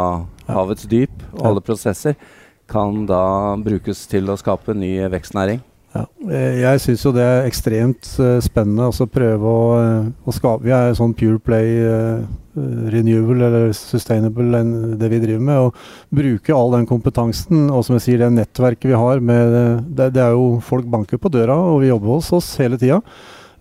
havets 0.46 0.86
dyp 0.86 1.24
og 1.34 1.46
alle 1.50 1.60
prosesser, 1.60 2.14
kan 2.70 3.04
da 3.06 3.56
brukes 3.58 4.06
til 4.06 4.30
å 4.30 4.38
skape 4.38 4.74
ny 4.78 4.94
vekstnæring. 5.10 5.60
Ja. 5.90 6.04
eh, 6.30 6.60
Jeg 6.62 6.82
syns 6.84 7.02
jo 7.02 7.10
det 7.14 7.24
er 7.26 7.48
ekstremt 7.48 8.12
eh, 8.22 8.36
spennende 8.44 8.86
altså 8.86 9.08
prøve 9.10 9.42
å, 9.42 9.64
eh, 9.80 10.12
å 10.22 10.34
skape 10.34 10.62
Vi 10.62 10.74
er 10.74 10.94
sånn 10.94 11.16
pure 11.18 11.40
play 11.42 11.80
eh, 11.82 12.22
renewable 12.94 13.46
eller 13.46 13.74
sustainable 13.74 14.62
det 15.00 15.10
vi 15.10 15.20
driver 15.22 15.42
med. 15.48 15.66
Og 15.66 16.14
bruke 16.14 16.54
all 16.54 16.76
den 16.76 16.86
kompetansen 16.86 17.68
og 17.70 17.84
som 17.86 17.96
jeg 17.96 18.06
sier, 18.06 18.22
det 18.22 18.30
nettverket 18.36 18.90
vi 18.90 18.98
har 18.98 19.22
med 19.24 19.54
det, 19.96 20.10
det 20.14 20.22
er 20.22 20.34
jo 20.36 20.60
Folk 20.62 20.86
banker 20.90 21.18
på 21.18 21.30
døra, 21.32 21.56
og 21.56 21.82
vi 21.82 21.90
jobber 21.90 22.18
hos 22.18 22.30
oss 22.36 22.52
hele 22.60 22.78
tida. 22.78 23.00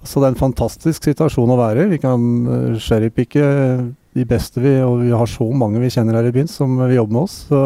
Så 0.03 0.21
det 0.21 0.29
er 0.29 0.35
en 0.35 0.39
fantastisk 0.39 1.03
situasjon 1.09 1.51
å 1.51 1.57
være 1.59 1.83
i. 1.83 1.89
Vi 1.91 1.99
kan 1.99 2.21
uh, 2.47 2.77
cherrypicke 2.79 3.43
de 4.15 4.25
beste 4.27 4.61
vi 4.63 4.77
Og 4.79 5.01
vi 5.03 5.11
har 5.11 5.27
så 5.29 5.49
mange 5.51 5.81
vi 5.83 5.91
kjenner 5.91 6.15
her 6.15 6.29
i 6.29 6.33
byen 6.35 6.47
som 6.49 6.77
vil 6.79 6.95
jobbe 7.01 7.17
med 7.17 7.25
oss. 7.25 7.35
Så 7.49 7.59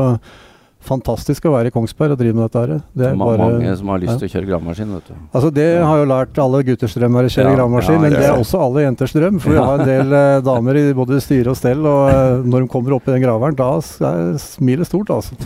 fantastisk 0.86 1.48
å 1.48 1.54
være 1.56 1.72
i 1.72 1.74
Kongsberg 1.74 2.16
og 2.16 2.20
drive 2.20 2.36
med 2.38 2.46
dette 2.46 2.62
her. 2.64 2.84
Det 2.94 3.08
er 3.10 3.18
bare 3.20 3.40
Mange 3.42 3.74
som 3.80 3.92
har 3.94 4.02
lyst 4.02 4.14
ja. 4.14 4.18
til 4.22 4.30
å 4.30 4.34
kjøre 4.34 4.50
gravemaskin, 4.52 4.94
vet 4.98 5.10
du. 5.10 5.18
Altså 5.32 5.52
Det 5.56 5.68
har 5.82 6.02
jo 6.02 6.08
lært 6.12 6.40
alle 6.44 6.62
gutters 6.70 6.96
drøm 6.98 7.20
er 7.20 7.28
å 7.30 7.34
kjøre 7.34 7.50
Ja, 7.50 7.58
gravemaskin, 7.58 7.98
ja, 7.98 8.04
men 8.04 8.16
det 8.16 8.22
det 8.24 8.30
er 8.30 8.40
også 8.46 8.62
alle 8.64 8.86
jenters 8.86 9.16
drøm. 9.18 9.42
For 9.44 9.56
vi 9.56 9.62
har 9.64 9.84
en 9.84 9.90
del 9.90 10.16
eh, 10.20 10.38
damer 10.46 10.80
i 10.80 10.86
både 10.98 11.20
styre 11.24 11.54
og 11.54 11.60
stell, 11.60 11.84
og 11.90 12.08
eh, 12.14 12.48
når 12.48 12.66
de 12.66 12.72
kommer 12.76 12.98
opp 12.98 13.10
i 13.10 13.16
den 13.16 13.26
graveren, 13.26 13.60
da 13.60 13.70
er 13.80 14.34
smilet 14.42 14.90
stort, 14.90 15.14
altså. 15.14 15.38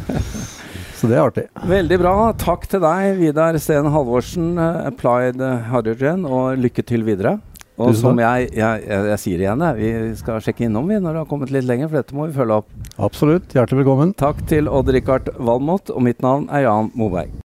Så 0.98 1.06
det 1.06 1.20
er 1.20 1.28
artig. 1.28 1.44
Veldig 1.70 2.00
bra. 2.02 2.14
Takk 2.42 2.64
til 2.72 2.82
deg, 2.82 3.20
Vidar 3.20 3.58
Steen 3.62 3.90
Halvorsen, 3.94 4.56
eh, 4.58 4.88
Applied 4.90 5.44
Hydrogen, 5.70 6.26
og 6.26 6.58
lykke 6.58 6.86
til 6.88 7.06
videre. 7.06 7.38
Og 7.78 7.94
som 7.98 8.18
jeg, 8.18 8.50
jeg, 8.58 8.86
jeg, 8.90 9.10
jeg 9.12 9.22
sier 9.22 9.44
igjen, 9.44 9.66
vi 9.78 9.90
skal 10.18 10.42
sjekke 10.42 10.66
innom 10.66 10.90
vi 10.90 10.98
når 10.98 11.14
det 11.14 11.22
har 11.22 11.30
kommet 11.30 11.54
litt 11.54 11.68
lenger, 11.70 11.92
for 11.92 12.02
dette 12.02 12.18
må 12.18 12.26
vi 12.26 12.38
følge 12.38 12.62
opp. 12.64 12.72
Absolutt. 12.98 13.54
Hjertelig 13.54 13.84
velkommen. 13.84 14.16
Takk 14.18 14.42
til 14.50 14.70
Odd-Rikard 14.72 15.30
Valmot, 15.38 15.94
og 15.94 16.08
mitt 16.10 16.26
navn 16.26 16.50
er 16.50 16.66
Jan 16.66 16.90
Moberg. 16.98 17.38